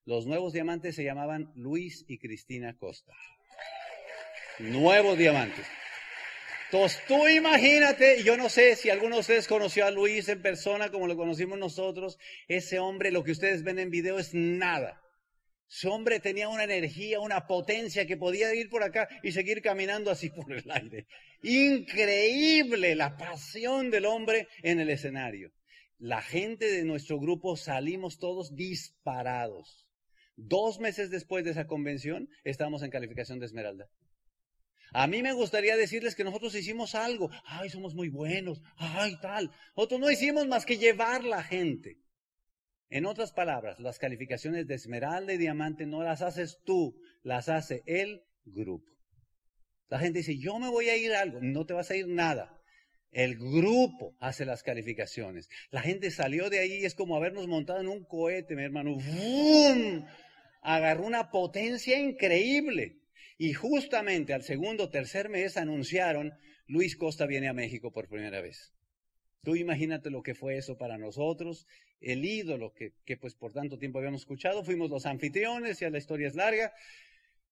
Los 0.05 0.27
nuevos 0.27 0.53
diamantes 0.53 0.95
se 0.95 1.03
llamaban 1.03 1.51
Luis 1.57 2.05
y 2.07 2.19
Cristina 2.19 2.77
Costa. 2.77 3.13
Nuevos 4.61 5.19
diamantes. 5.19 5.67
Tú 7.09 7.29
imagínate, 7.29 8.23
yo 8.23 8.37
no 8.37 8.49
sé 8.49 8.77
si 8.77 8.91
alguno 8.91 9.17
de 9.17 9.21
ustedes 9.21 9.47
conoció 9.47 9.87
a 9.87 9.91
Luis 9.91 10.29
en 10.29 10.43
persona 10.43 10.91
como 10.91 11.07
lo 11.07 11.17
conocimos 11.17 11.59
nosotros, 11.59 12.19
ese 12.49 12.79
hombre, 12.79 13.11
lo 13.11 13.23
que 13.23 13.33
ustedes 13.33 13.63
ven 13.63 13.79
en 13.79 13.91
video 13.91 14.19
es 14.19 14.35
nada. 14.35 15.01
Ese 15.71 15.89
hombre 15.89 16.21
tenía 16.21 16.49
una 16.49 16.65
energía, 16.65 17.21
una 17.21 17.47
potencia 17.47 18.07
que 18.07 18.17
podía 18.17 18.55
ir 18.55 18.69
por 18.71 18.83
acá 18.83 19.09
y 19.23 19.33
seguir 19.33 19.63
caminando 19.63 20.11
así 20.11 20.31
por 20.31 20.53
el 20.53 20.71
aire. 20.71 21.07
Increíble 21.43 22.95
la 22.95 23.17
pasión 23.17 23.91
del 23.91 24.07
hombre 24.07 24.49
en 24.63 24.81
el 24.81 24.91
escenario 24.91 25.53
la 25.99 26.21
gente 26.21 26.67
de 26.71 26.85
nuestro 26.85 27.19
grupo 27.19 27.57
salimos 27.57 28.19
todos 28.19 28.55
disparados. 28.55 29.87
Dos 30.37 30.81
meses 30.81 31.11
después 31.11 31.45
de 31.45 31.53
esa 31.53 31.67
convención, 31.67 32.29
estábamos 32.43 32.83
en 32.83 32.91
calificación 32.91 33.39
de 33.39 33.47
Esmeralda. 33.47 33.89
A 34.95 35.09
mí 35.09 35.25
me 35.25 35.33
gustaría 35.33 35.77
decirles 35.77 36.15
que 36.15 36.23
nosotros 36.23 36.55
hicimos 36.55 36.95
algo. 36.95 37.29
Ay, 37.45 37.69
somos 37.69 37.97
muy 37.97 38.11
buenos. 38.11 38.63
Ay, 38.77 39.19
tal. 39.21 39.51
Nosotros 39.77 39.99
no 39.99 40.09
hicimos 40.09 40.47
más 40.47 40.65
que 40.65 40.79
llevar 40.79 41.25
la 41.25 41.43
gente. 41.43 41.99
En 42.91 43.05
otras 43.05 43.33
palabras, 43.33 43.81
las 43.81 43.99
calificaciones 43.99 44.69
de 44.69 44.77
Esmeralda 44.77 45.33
y 45.33 45.37
Diamante 45.37 45.85
no 45.85 46.05
las 46.05 46.23
haces 46.23 46.61
tú, 46.65 46.97
las 47.25 47.49
hace 47.49 47.83
el 47.87 48.23
grupo. 48.45 48.89
La 49.89 49.99
gente 49.99 50.21
dice, 50.21 50.39
yo 50.39 50.61
me 50.61 50.69
voy 50.69 50.89
a 50.89 50.97
ir 50.97 51.13
a 51.13 51.23
algo. 51.23 51.41
No 51.43 51.67
te 51.67 51.75
vas 51.75 51.91
a 51.91 51.97
ir 51.97 52.07
nada. 52.07 52.57
El 53.11 53.37
grupo 53.37 54.15
hace 54.21 54.45
las 54.45 54.63
calificaciones. 54.63 55.49
La 55.73 55.83
gente 55.83 56.13
salió 56.13 56.51
de 56.51 56.61
ahí 56.61 56.83
y 56.83 56.85
es 56.85 56.95
como 56.95 57.17
habernos 57.17 57.49
montado 57.49 57.81
en 57.81 57.89
un 57.89 58.05
cohete, 58.05 58.55
mi 58.55 58.63
hermano. 58.63 58.93
¡Bum! 58.95 60.07
Agarró 60.63 61.05
una 61.05 61.33
potencia 61.33 61.99
increíble. 61.99 63.01
Y 63.37 63.53
justamente 63.53 64.33
al 64.33 64.43
segundo 64.43 64.85
o 64.85 64.91
tercer 64.91 65.29
mes 65.29 65.57
anunciaron, 65.57 66.33
Luis 66.67 66.97
Costa 66.97 67.27
viene 67.27 67.49
a 67.49 67.53
México 67.53 67.91
por 67.91 68.09
primera 68.09 68.41
vez. 68.41 68.73
Tú 69.43 69.57
imagínate 69.57 70.11
lo 70.11 70.23
que 70.23 70.35
fue 70.35 70.57
eso 70.57 70.79
para 70.79 70.97
nosotros, 70.97 71.67
el 72.01 72.25
ídolo 72.25 72.73
que, 72.73 73.17
pues 73.19 73.35
por 73.35 73.53
tanto 73.53 73.79
tiempo 73.79 73.99
habíamos 73.99 74.23
escuchado, 74.23 74.65
fuimos 74.65 74.89
los 74.89 75.05
anfitriones, 75.05 75.81
ya 75.81 75.91
la 75.91 75.99
historia 75.99 76.29
es 76.29 76.35
larga, 76.35 76.73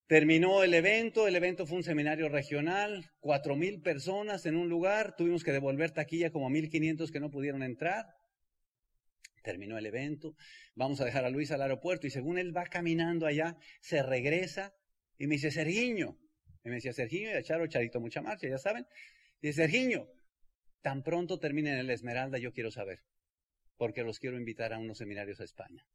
Terminó 0.06 0.62
el 0.62 0.74
evento, 0.74 1.26
el 1.26 1.36
evento 1.36 1.64
fue 1.64 1.78
un 1.78 1.84
seminario 1.84 2.28
regional, 2.28 3.10
cuatro 3.20 3.56
mil 3.56 3.80
personas 3.80 4.44
en 4.44 4.56
un 4.56 4.68
lugar, 4.68 5.16
tuvimos 5.16 5.42
que 5.42 5.52
devolver 5.52 5.92
taquilla 5.92 6.30
como 6.30 6.50
mil 6.50 6.68
quinientos 6.68 7.10
que 7.10 7.20
no 7.20 7.30
pudieron 7.30 7.62
entrar. 7.62 8.06
Terminó 9.42 9.78
el 9.78 9.86
evento, 9.86 10.36
vamos 10.74 11.00
a 11.00 11.06
dejar 11.06 11.24
a 11.24 11.30
Luis 11.30 11.50
al 11.50 11.62
aeropuerto 11.62 12.06
y 12.06 12.10
según 12.10 12.36
él 12.36 12.54
va 12.54 12.64
caminando 12.64 13.26
allá, 13.26 13.56
se 13.80 14.02
regresa 14.02 14.74
y 15.18 15.26
me 15.26 15.34
dice, 15.34 15.50
Sergiño, 15.50 16.18
y 16.64 16.68
me 16.68 16.76
decía 16.76 16.92
Sergiño 16.92 17.30
y 17.30 17.34
a 17.34 17.42
Charo, 17.42 17.66
Charito, 17.66 18.00
mucha 18.00 18.22
marcha, 18.22 18.48
ya 18.48 18.58
saben. 18.58 18.86
Dice, 19.40 19.62
Sergiño, 19.62 20.08
tan 20.80 21.02
pronto 21.02 21.38
termine 21.38 21.72
en 21.72 21.78
el 21.78 21.90
Esmeralda, 21.90 22.38
yo 22.38 22.52
quiero 22.52 22.70
saber, 22.70 23.00
porque 23.76 24.02
los 24.02 24.18
quiero 24.18 24.36
invitar 24.36 24.72
a 24.72 24.78
unos 24.78 24.98
seminarios 24.98 25.40
a 25.40 25.44
España. 25.44 25.86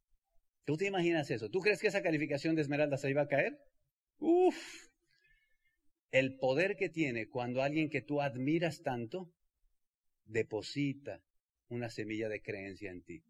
¿Tú 0.64 0.76
te 0.76 0.86
imaginas 0.86 1.30
eso? 1.30 1.48
¿Tú 1.48 1.60
crees 1.60 1.80
que 1.80 1.88
esa 1.88 2.02
calificación 2.02 2.54
de 2.54 2.62
Esmeralda 2.62 2.98
se 2.98 3.10
iba 3.10 3.22
a 3.22 3.28
caer? 3.28 3.58
Uf, 4.18 4.56
el 6.10 6.36
poder 6.38 6.76
que 6.76 6.88
tiene 6.88 7.28
cuando 7.28 7.62
alguien 7.62 7.90
que 7.90 8.02
tú 8.02 8.20
admiras 8.20 8.82
tanto 8.82 9.32
deposita 10.24 11.22
una 11.68 11.90
semilla 11.90 12.28
de 12.28 12.42
creencia 12.42 12.90
en 12.90 13.02
ti. 13.02 13.22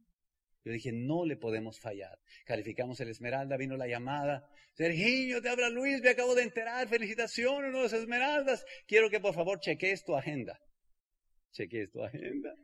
Yo 0.69 0.75
dije, 0.75 0.93
no 0.93 1.25
le 1.25 1.39
podemos 1.39 1.81
fallar. 1.81 2.19
Calificamos 2.45 3.01
el 3.01 3.09
Esmeralda, 3.09 3.57
vino 3.57 3.79
la 3.79 3.87
llamada. 3.87 4.47
Sergio, 4.75 5.41
te 5.41 5.49
habla 5.49 5.71
Luis, 5.71 6.03
me 6.03 6.11
acabo 6.11 6.35
de 6.35 6.43
enterar. 6.43 6.87
Felicitaciones, 6.89 7.73
los 7.73 7.91
Esmeraldas. 7.95 8.67
Quiero 8.87 9.09
que 9.09 9.19
por 9.19 9.33
favor 9.33 9.61
cheques 9.61 10.05
tu 10.05 10.15
agenda. 10.15 10.61
Cheques 11.53 11.91
tu 11.91 12.05
agenda. 12.05 12.55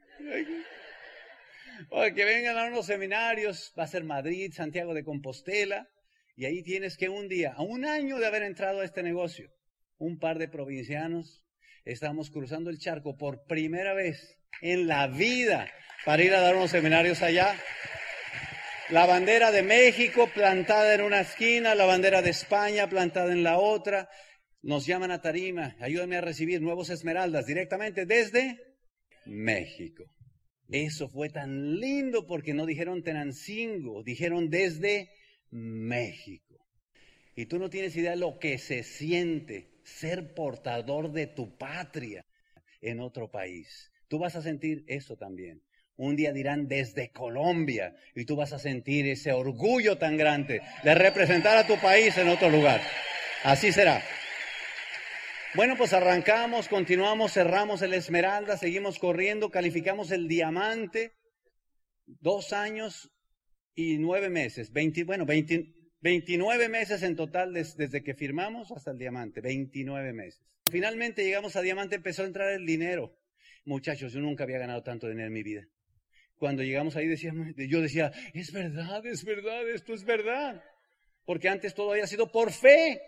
que 2.15 2.25
vengan 2.27 2.59
a 2.59 2.67
unos 2.67 2.85
seminarios. 2.85 3.73
Va 3.79 3.85
a 3.85 3.87
ser 3.87 4.05
Madrid, 4.05 4.53
Santiago 4.53 4.93
de 4.93 5.03
Compostela. 5.03 5.89
Y 6.37 6.45
ahí 6.45 6.63
tienes 6.63 6.99
que 6.99 7.09
un 7.09 7.27
día, 7.27 7.55
a 7.57 7.63
un 7.63 7.87
año 7.87 8.19
de 8.19 8.27
haber 8.27 8.43
entrado 8.43 8.81
a 8.81 8.85
este 8.85 9.03
negocio, 9.03 9.51
un 9.97 10.19
par 10.19 10.39
de 10.39 10.49
provincianos, 10.49 11.43
estamos 11.85 12.31
cruzando 12.31 12.71
el 12.71 12.79
charco 12.79 13.17
por 13.17 13.45
primera 13.45 13.95
vez 13.95 14.39
en 14.63 14.87
la 14.87 15.07
vida 15.07 15.71
para 16.05 16.23
ir 16.23 16.35
a 16.35 16.41
dar 16.41 16.57
unos 16.57 16.71
seminarios 16.71 17.23
allá. 17.23 17.59
La 18.91 19.07
bandera 19.07 19.51
de 19.51 19.63
México 19.63 20.29
plantada 20.33 20.95
en 20.95 21.03
una 21.03 21.21
esquina, 21.21 21.75
la 21.75 21.87
bandera 21.87 22.23
de 22.23 22.31
España 22.31 22.89
plantada 22.89 23.33
en 23.33 23.43
la 23.43 23.59
otra. 23.59 24.09
Nos 24.63 24.87
llaman 24.87 25.11
a 25.11 25.21
Tarima, 25.21 25.77
ayúdame 25.81 26.17
a 26.17 26.21
recibir 26.23 26.61
nuevos 26.61 26.91
esmeraldas 26.91 27.47
directamente 27.47 28.07
desde 28.07 28.59
México. 29.27 30.05
Eso 30.69 31.09
fue 31.09 31.29
tan 31.29 31.79
lindo 31.79 32.27
porque 32.27 32.55
no 32.55 32.65
dijeron 32.65 33.03
Tenancingo, 33.03 34.03
dijeron 34.03 34.49
desde 34.49 35.11
México. 35.51 36.67
Y 37.37 37.47
tú 37.47 37.59
no 37.59 37.69
tienes 37.69 37.97
idea 37.97 38.13
de 38.13 38.17
lo 38.17 38.39
que 38.39 38.59
se 38.59 38.83
siente 38.83 39.74
ser 39.85 40.35
portador 40.35 41.13
de 41.13 41.27
tu 41.27 41.57
patria 41.57 42.25
en 42.81 43.01
otro 43.01 43.31
país. 43.31 43.91
Tú 44.09 44.19
vas 44.19 44.37
a 44.37 44.43
sentir 44.43 44.85
eso 44.87 45.17
también. 45.17 45.63
Un 45.97 46.17
día 46.17 46.33
dirán 46.33 46.67
desde 46.67 47.11
Colombia 47.11 47.95
y 48.15 48.25
tú 48.25 48.35
vas 48.35 48.53
a 48.53 48.59
sentir 48.59 49.07
ese 49.07 49.33
orgullo 49.33 49.97
tan 49.97 50.17
grande 50.17 50.61
de 50.83 50.95
representar 50.95 51.57
a 51.57 51.67
tu 51.67 51.77
país 51.77 52.17
en 52.19 52.29
otro 52.29 52.51
lugar. 52.51 52.81
Así 53.45 53.71
será. 53.71 54.03
Bueno, 55.55 55.77
pues 55.77 55.93
arrancamos, 55.93 56.69
continuamos, 56.69 57.33
cerramos 57.33 57.81
el 57.83 57.95
Esmeralda, 57.95 58.57
seguimos 58.57 58.99
corriendo, 58.99 59.51
calificamos 59.51 60.11
el 60.11 60.27
diamante, 60.27 61.13
dos 62.07 62.53
años 62.53 63.13
y 63.77 63.99
nueve 63.99 64.31
meses, 64.31 64.73
20, 64.73 65.05
bueno, 65.05 65.27
29 66.05 66.69
meses 66.69 67.03
en 67.03 67.17
total 67.17 67.55
desde 67.55 68.03
que 68.03 68.13
firmamos 68.13 68.71
hasta 68.73 68.91
el 68.91 68.99
diamante, 68.99 69.41
29 69.41 70.13
meses. 70.13 70.45
Finalmente 70.71 71.25
llegamos 71.25 71.57
a 71.57 71.63
diamante, 71.63 71.95
empezó 71.95 72.25
a 72.25 72.27
entrar 72.27 72.53
el 72.53 72.67
dinero. 72.67 73.17
Muchachos, 73.65 74.13
yo 74.13 74.21
nunca 74.21 74.45
había 74.45 74.59
ganado 74.59 74.83
tanto 74.83 75.09
dinero 75.09 75.29
en 75.29 75.33
mi 75.33 75.43
vida. 75.43 75.67
Cuando 76.37 76.63
llegamos 76.63 76.95
ahí 76.97 77.09
decíamos, 77.09 77.55
yo 77.57 77.81
decía, 77.81 78.13
es 78.35 78.53
verdad, 78.53 79.07
es 79.07 79.25
verdad, 79.25 79.67
esto 79.71 79.95
es 79.95 80.05
verdad. 80.05 80.63
Porque 81.25 81.49
antes 81.49 81.73
todo 81.73 81.93
había 81.93 82.07
sido 82.07 82.31
por 82.31 82.53
fe. 82.53 83.01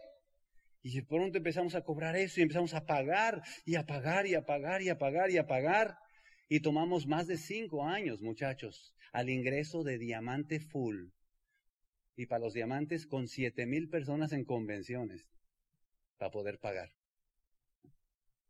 Y 0.81 0.95
de 0.95 1.03
pronto 1.03 1.37
empezamos 1.37 1.75
a 1.75 1.83
cobrar 1.83 2.17
eso 2.17 2.41
y 2.41 2.45
empezamos 2.45 2.73
a 2.73 2.87
pagar 2.87 3.43
y 3.67 3.75
a 3.75 3.85
pagar 3.85 4.27
y 4.27 4.37
a 4.37 4.47
pagar 4.47 4.81
y 4.81 4.89
a 4.89 4.97
pagar 4.97 5.31
y 5.31 5.37
a 5.37 5.47
pagar. 5.47 5.99
Y 6.49 6.61
tomamos 6.61 7.07
más 7.07 7.27
de 7.27 7.37
cinco 7.37 7.85
años, 7.85 8.23
muchachos, 8.23 8.95
al 9.13 9.29
ingreso 9.29 9.85
de 9.85 9.99
diamante 9.99 10.61
full. 10.61 11.09
Y 12.17 12.27
para 12.27 12.41
los 12.41 12.55
diamantes 12.55 13.07
con 13.07 13.29
siete 13.29 13.67
mil 13.67 13.91
personas 13.91 14.33
en 14.33 14.45
convenciones 14.45 15.27
para 16.17 16.31
poder 16.31 16.59
pagar. 16.59 16.93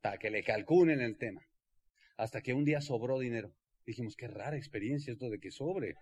Para 0.01 0.19
que 0.19 0.31
le 0.31 0.45
calculen 0.45 1.01
el 1.01 1.19
tema. 1.19 1.43
Hasta 2.17 2.41
que 2.41 2.55
un 2.55 2.65
día 2.65 2.81
sobró 2.81 3.19
dinero. 3.19 3.53
Dijimos, 3.85 4.17
qué 4.17 4.29
rara 4.29 4.57
experiencia 4.57 5.13
esto 5.13 5.29
de 5.29 5.41
que 5.41 5.51
sobre. 5.51 5.95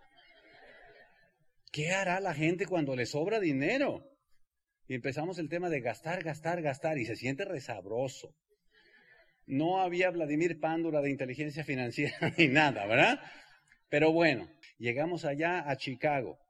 ¿Qué 1.73 1.91
hará 1.91 2.21
la 2.21 2.35
gente 2.35 2.67
cuando 2.67 2.95
le 2.95 3.07
sobra 3.07 3.41
dinero? 3.41 4.11
Y 4.87 4.95
empezamos 4.95 5.39
el 5.39 5.49
tema 5.49 5.71
de 5.71 5.81
gastar, 5.81 6.23
gastar, 6.23 6.61
gastar. 6.61 6.99
Y 6.99 7.07
se 7.07 7.17
siente 7.17 7.47
resabroso. 7.47 8.37
No 9.47 9.81
había 9.81 10.11
Vladimir 10.11 10.61
Pándura 10.61 11.01
de 11.01 11.11
inteligencia 11.11 11.65
financiera 11.65 12.33
ni 12.39 12.49
nada, 12.49 12.87
¿verdad? 12.87 13.21
Pero 13.89 14.13
bueno, 14.13 14.51
llegamos 14.79 15.25
allá 15.25 15.69
a 15.69 15.77
Chicago 15.77 16.44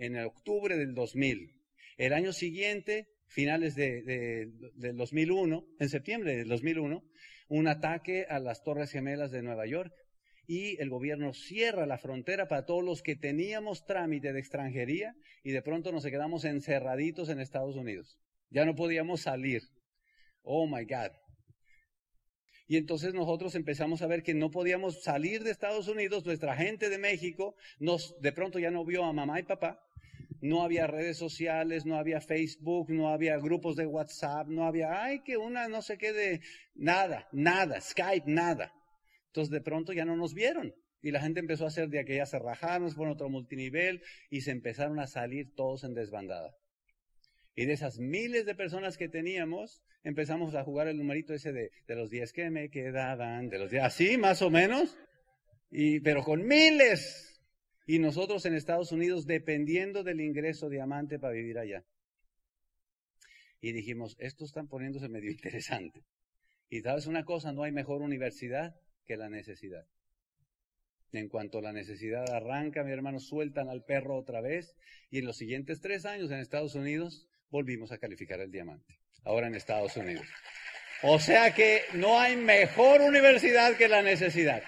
en 0.00 0.16
octubre 0.18 0.76
del 0.76 0.94
2000. 0.94 1.54
El 1.98 2.12
año 2.14 2.32
siguiente, 2.32 3.08
finales 3.26 3.74
de, 3.74 4.50
del 4.74 4.96
2001, 4.96 5.66
en 5.78 5.88
septiembre 5.88 6.36
del 6.36 6.48
2001, 6.48 7.02
un 7.48 7.68
ataque 7.68 8.26
a 8.28 8.38
las 8.38 8.62
Torres 8.62 8.90
Gemelas 8.90 9.30
de 9.30 9.42
Nueva 9.42 9.66
York 9.66 9.92
y 10.46 10.80
el 10.80 10.88
gobierno 10.88 11.32
cierra 11.34 11.86
la 11.86 11.98
frontera 11.98 12.48
para 12.48 12.64
todos 12.64 12.82
los 12.82 13.02
que 13.02 13.14
teníamos 13.14 13.84
trámite 13.84 14.32
de 14.32 14.40
extranjería 14.40 15.14
y 15.44 15.52
de 15.52 15.62
pronto 15.62 15.92
nos 15.92 16.04
quedamos 16.04 16.44
encerraditos 16.44 17.28
en 17.28 17.38
Estados 17.38 17.76
Unidos. 17.76 18.18
Ya 18.48 18.64
no 18.64 18.74
podíamos 18.74 19.22
salir. 19.22 19.62
Oh 20.42 20.66
my 20.66 20.84
God. 20.84 21.12
Y 22.70 22.76
entonces 22.76 23.14
nosotros 23.14 23.56
empezamos 23.56 24.00
a 24.00 24.06
ver 24.06 24.22
que 24.22 24.32
no 24.32 24.50
podíamos 24.50 25.02
salir 25.02 25.42
de 25.42 25.50
Estados 25.50 25.88
Unidos, 25.88 26.24
nuestra 26.24 26.56
gente 26.56 26.88
de 26.88 26.98
México 26.98 27.56
nos 27.80 28.14
de 28.20 28.30
pronto 28.30 28.60
ya 28.60 28.70
no 28.70 28.84
vio 28.84 29.04
a 29.04 29.12
mamá 29.12 29.40
y 29.40 29.42
papá, 29.42 29.80
no 30.40 30.62
había 30.62 30.86
redes 30.86 31.18
sociales, 31.18 31.84
no 31.84 31.96
había 31.96 32.20
Facebook, 32.20 32.90
no 32.90 33.08
había 33.08 33.36
grupos 33.38 33.76
de 33.76 33.86
WhatsApp, 33.86 34.48
no 34.48 34.64
había, 34.64 35.02
ay, 35.02 35.20
que 35.20 35.36
una 35.36 35.68
no 35.68 35.82
sé 35.82 35.98
qué 35.98 36.12
de 36.12 36.40
nada, 36.74 37.28
nada, 37.32 37.80
Skype, 37.80 38.30
nada. 38.30 38.72
Entonces 39.26 39.50
de 39.50 39.60
pronto 39.60 39.92
ya 39.92 40.04
no 40.04 40.16
nos 40.16 40.34
vieron. 40.34 40.74
Y 41.02 41.12
la 41.12 41.20
gente 41.20 41.40
empezó 41.40 41.64
a 41.64 41.68
hacer 41.68 41.88
de 41.88 42.00
aquella 42.00 42.26
se 42.26 42.38
rajaron, 42.38 42.92
por 42.94 43.08
otro 43.08 43.28
multinivel 43.28 44.02
y 44.28 44.42
se 44.42 44.50
empezaron 44.50 44.98
a 45.00 45.06
salir 45.06 45.54
todos 45.54 45.84
en 45.84 45.94
desbandada. 45.94 46.54
Y 47.54 47.66
de 47.66 47.72
esas 47.72 47.98
miles 47.98 48.46
de 48.46 48.54
personas 48.54 48.96
que 48.96 49.08
teníamos, 49.08 49.82
empezamos 50.02 50.54
a 50.54 50.64
jugar 50.64 50.88
el 50.88 50.96
numerito 50.96 51.34
ese 51.34 51.52
de, 51.52 51.70
de 51.86 51.94
los 51.94 52.10
días 52.10 52.32
que 52.32 52.50
me 52.50 52.70
quedaban, 52.70 53.48
de 53.48 53.58
los 53.58 53.70
días, 53.70 53.84
así 53.84 54.16
más 54.18 54.42
o 54.42 54.50
menos, 54.50 54.96
y, 55.70 56.00
pero 56.00 56.22
con 56.22 56.46
miles. 56.46 57.29
Y 57.86 57.98
nosotros 57.98 58.44
en 58.46 58.54
Estados 58.54 58.92
Unidos 58.92 59.26
dependiendo 59.26 60.04
del 60.04 60.20
ingreso 60.20 60.68
diamante 60.68 61.18
para 61.18 61.34
vivir 61.34 61.58
allá. 61.58 61.84
Y 63.60 63.72
dijimos, 63.72 64.16
esto 64.18 64.44
están 64.44 64.68
poniéndose 64.68 65.08
medio 65.08 65.30
interesante. 65.32 66.04
Y 66.68 66.80
sabes 66.80 67.06
una 67.06 67.24
cosa, 67.24 67.52
no 67.52 67.64
hay 67.64 67.72
mejor 67.72 68.02
universidad 68.02 68.74
que 69.04 69.16
la 69.16 69.28
necesidad. 69.28 69.86
En 71.12 71.28
cuanto 71.28 71.60
la 71.60 71.72
necesidad 71.72 72.30
arranca, 72.30 72.84
mi 72.84 72.92
hermano, 72.92 73.18
sueltan 73.18 73.68
al 73.68 73.84
perro 73.84 74.16
otra 74.16 74.40
vez. 74.40 74.76
Y 75.10 75.18
en 75.18 75.26
los 75.26 75.36
siguientes 75.36 75.80
tres 75.80 76.06
años 76.06 76.30
en 76.30 76.38
Estados 76.38 76.76
Unidos 76.76 77.26
volvimos 77.50 77.90
a 77.90 77.98
calificar 77.98 78.40
el 78.40 78.52
diamante. 78.52 79.00
Ahora 79.24 79.48
en 79.48 79.56
Estados 79.56 79.96
Unidos. 79.96 80.26
O 81.02 81.18
sea 81.18 81.52
que 81.54 81.82
no 81.94 82.20
hay 82.20 82.36
mejor 82.36 83.00
universidad 83.00 83.76
que 83.76 83.88
la 83.88 84.02
necesidad. 84.02 84.62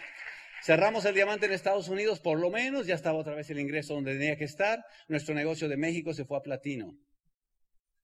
Cerramos 0.65 1.05
el 1.07 1.15
diamante 1.15 1.47
en 1.47 1.53
Estados 1.53 1.89
Unidos, 1.89 2.21
por 2.21 2.39
lo 2.39 2.49
menos, 2.49 2.87
ya 2.87 2.95
estaba 2.95 3.19
otra 3.19 3.35
vez 3.35 3.51
el 3.51 3.59
ingreso 3.59 3.95
donde 3.95 4.13
tenía 4.13 4.37
que 4.37 4.45
estar. 4.45 4.85
Nuestro 5.09 5.35
negocio 5.35 5.69
de 5.69 5.77
México 5.77 6.15
se 6.15 6.25
fue 6.25 6.39
a 6.39 6.43
platino. 6.43 6.97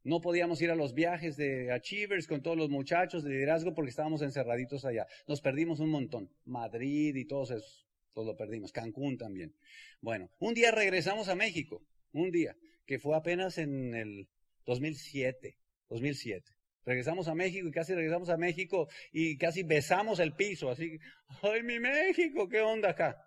No 0.02 0.20
podíamos 0.20 0.60
ir 0.60 0.72
a 0.72 0.74
los 0.74 0.92
viajes 0.92 1.36
de 1.36 1.70
Achievers 1.70 2.26
con 2.26 2.42
todos 2.42 2.56
los 2.56 2.68
muchachos 2.68 3.22
de 3.22 3.30
liderazgo 3.30 3.74
porque 3.74 3.90
estábamos 3.90 4.22
encerraditos 4.22 4.84
allá. 4.84 5.06
Nos 5.28 5.40
perdimos 5.40 5.78
un 5.78 5.90
montón. 5.90 6.30
Madrid 6.46 7.14
y 7.14 7.26
todos 7.26 7.52
esos, 7.52 7.86
todos 8.12 8.26
lo 8.26 8.36
perdimos. 8.36 8.72
Cancún 8.72 9.16
también. 9.16 9.54
Bueno, 10.00 10.28
un 10.40 10.54
día 10.54 10.72
regresamos 10.72 11.28
a 11.28 11.36
México. 11.36 11.86
Un 12.10 12.32
día, 12.32 12.56
que 12.86 12.98
fue 12.98 13.16
apenas 13.16 13.58
en 13.58 13.94
el 13.94 14.28
2007. 14.64 15.56
2007. 15.90 16.57
Regresamos 16.88 17.28
a 17.28 17.34
México 17.34 17.68
y 17.68 17.70
casi 17.70 17.94
regresamos 17.94 18.30
a 18.30 18.38
México 18.38 18.88
y 19.12 19.36
casi 19.36 19.62
besamos 19.62 20.20
el 20.20 20.34
piso, 20.34 20.70
así, 20.70 20.98
¡ay, 21.42 21.62
mi 21.62 21.78
México! 21.78 22.48
¿Qué 22.48 22.62
onda 22.62 22.88
acá? 22.88 23.22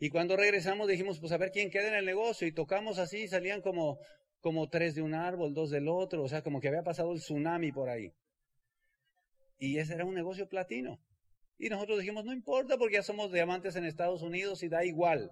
Y 0.00 0.10
cuando 0.10 0.36
regresamos 0.36 0.88
dijimos, 0.88 1.20
pues 1.20 1.30
a 1.30 1.36
ver 1.36 1.52
quién 1.52 1.70
queda 1.70 1.86
en 1.86 1.94
el 1.94 2.04
negocio 2.04 2.48
y 2.48 2.52
tocamos 2.52 2.98
así, 2.98 3.28
salían 3.28 3.62
como, 3.62 4.00
como 4.40 4.68
tres 4.68 4.96
de 4.96 5.02
un 5.02 5.14
árbol, 5.14 5.54
dos 5.54 5.70
del 5.70 5.86
otro, 5.86 6.24
o 6.24 6.28
sea, 6.28 6.42
como 6.42 6.60
que 6.60 6.66
había 6.66 6.82
pasado 6.82 7.12
el 7.12 7.20
tsunami 7.20 7.70
por 7.70 7.90
ahí. 7.90 8.12
Y 9.60 9.78
ese 9.78 9.94
era 9.94 10.04
un 10.04 10.14
negocio 10.14 10.48
platino. 10.48 11.00
Y 11.58 11.68
nosotros 11.68 12.00
dijimos, 12.00 12.24
no 12.24 12.32
importa 12.32 12.76
porque 12.76 12.96
ya 12.96 13.04
somos 13.04 13.30
diamantes 13.30 13.76
en 13.76 13.84
Estados 13.84 14.22
Unidos 14.22 14.64
y 14.64 14.68
da 14.68 14.84
igual. 14.84 15.30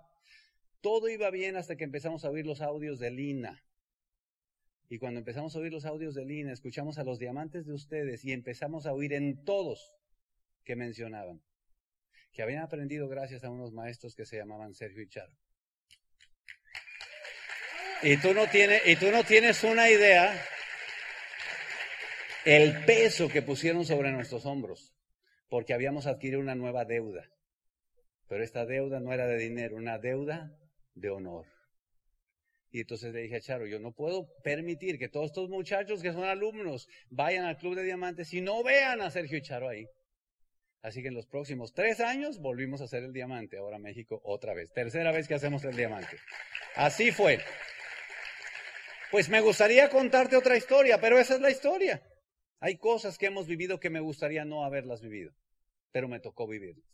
Todo 0.81 1.09
iba 1.09 1.29
bien 1.33 1.57
hasta 1.57 1.75
que 1.75 1.83
empezamos 1.83 2.25
a 2.25 2.31
oír 2.31 2.47
los 2.47 2.61
audios 2.61 3.01
de 3.01 3.11
Lina. 3.11 3.65
Y 4.89 4.99
cuando 4.99 5.19
empezamos 5.19 5.57
a 5.57 5.59
oír 5.59 5.73
los 5.73 5.87
audios 5.87 6.15
de 6.15 6.25
Lina, 6.25 6.53
escuchamos 6.53 6.99
a 6.99 7.05
los 7.05 7.19
diamantes 7.19 7.67
de 7.67 7.73
ustedes 7.73 8.25
y 8.25 8.33
empezamos 8.33 8.87
a 8.87 8.93
oír 8.93 9.13
en 9.15 9.45
todos 9.45 9.95
que 10.65 10.77
mencionaban, 10.77 11.43
que 12.33 12.43
habían 12.43 12.63
aprendido 12.63 13.09
gracias 13.09 13.45
a 13.45 13.51
unos 13.51 13.73
maestros 13.73 14.15
que 14.15 14.27
se 14.27 14.37
llamaban 14.37 14.75
Sergio 14.75 15.03
y 15.03 15.09
Charo. 15.09 15.33
Y 18.03 18.19
tú 18.19 18.35
no 18.35 18.47
tienes, 18.49 18.83
y 18.87 18.97
tú 18.97 19.11
no 19.11 19.25
tienes 19.25 19.65
una 19.65 19.89
idea 19.89 20.39
el 22.45 22.85
peso 22.85 23.29
que 23.29 23.41
pusieron 23.41 23.87
sobre 23.87 24.13
nuestros 24.13 24.45
hombros, 24.45 24.95
porque 25.49 25.73
habíamos 25.73 26.07
adquirido 26.07 26.41
una 26.41 26.55
nueva 26.55 26.85
deuda. 26.85 27.31
Pero 28.29 28.45
esta 28.45 28.67
deuda 28.67 29.01
no 29.01 29.13
era 29.13 29.27
de 29.27 29.39
dinero, 29.39 29.77
una 29.77 29.99
deuda 29.99 30.59
de 30.95 31.11
honor. 31.11 31.54
Y 32.75 32.81
entonces 32.81 33.15
le 33.15 33.21
dije 33.21 33.37
a 33.37 33.41
Charo, 33.41 33.67
yo 33.69 33.79
no 33.79 33.93
puedo 33.93 34.27
permitir 34.43 34.99
que 34.99 35.09
todos 35.09 35.27
estos 35.27 35.49
muchachos 35.49 36.03
que 36.03 36.13
son 36.13 36.25
alumnos 36.25 36.89
vayan 37.09 37.45
al 37.45 37.57
Club 37.57 37.77
de 37.77 37.85
Diamantes 37.85 38.35
y 38.35 38.41
no 38.41 38.65
vean 38.65 39.01
a 39.01 39.13
Sergio 39.13 39.39
y 39.39 39.43
Charo 39.43 39.69
ahí. 39.69 39.87
Así 40.83 41.01
que 41.01 41.07
en 41.07 41.15
los 41.15 41.29
próximos 41.29 41.73
tres 41.73 42.01
años 42.01 42.41
volvimos 42.41 42.81
a 42.81 42.87
hacer 42.87 43.05
el 43.05 43.13
diamante, 43.13 43.59
ahora 43.59 43.79
México 43.79 44.21
otra 44.25 44.55
vez. 44.55 44.73
Tercera 44.73 45.13
vez 45.13 45.29
que 45.29 45.35
hacemos 45.35 45.63
el 45.63 45.77
diamante. 45.77 46.17
Así 46.75 47.13
fue. 47.13 47.39
Pues 49.13 49.29
me 49.29 49.41
gustaría 49.41 49.89
contarte 49.89 50.37
otra 50.37 50.57
historia, 50.57 51.01
pero 51.01 51.21
esa 51.21 51.37
es 51.37 51.41
la 51.41 51.53
historia. 51.53 52.03
Hay 52.59 52.77
cosas 52.77 53.19
que 53.19 53.27
hemos 53.27 53.47
vivido 53.47 53.79
que 53.79 53.89
me 53.89 54.01
gustaría 54.01 54.45
no 54.45 54.65
haberlas 54.65 55.01
vivido, 55.01 55.33
pero 55.93 56.09
me 56.09 56.19
tocó 56.19 56.49
vivirlas. 56.49 56.94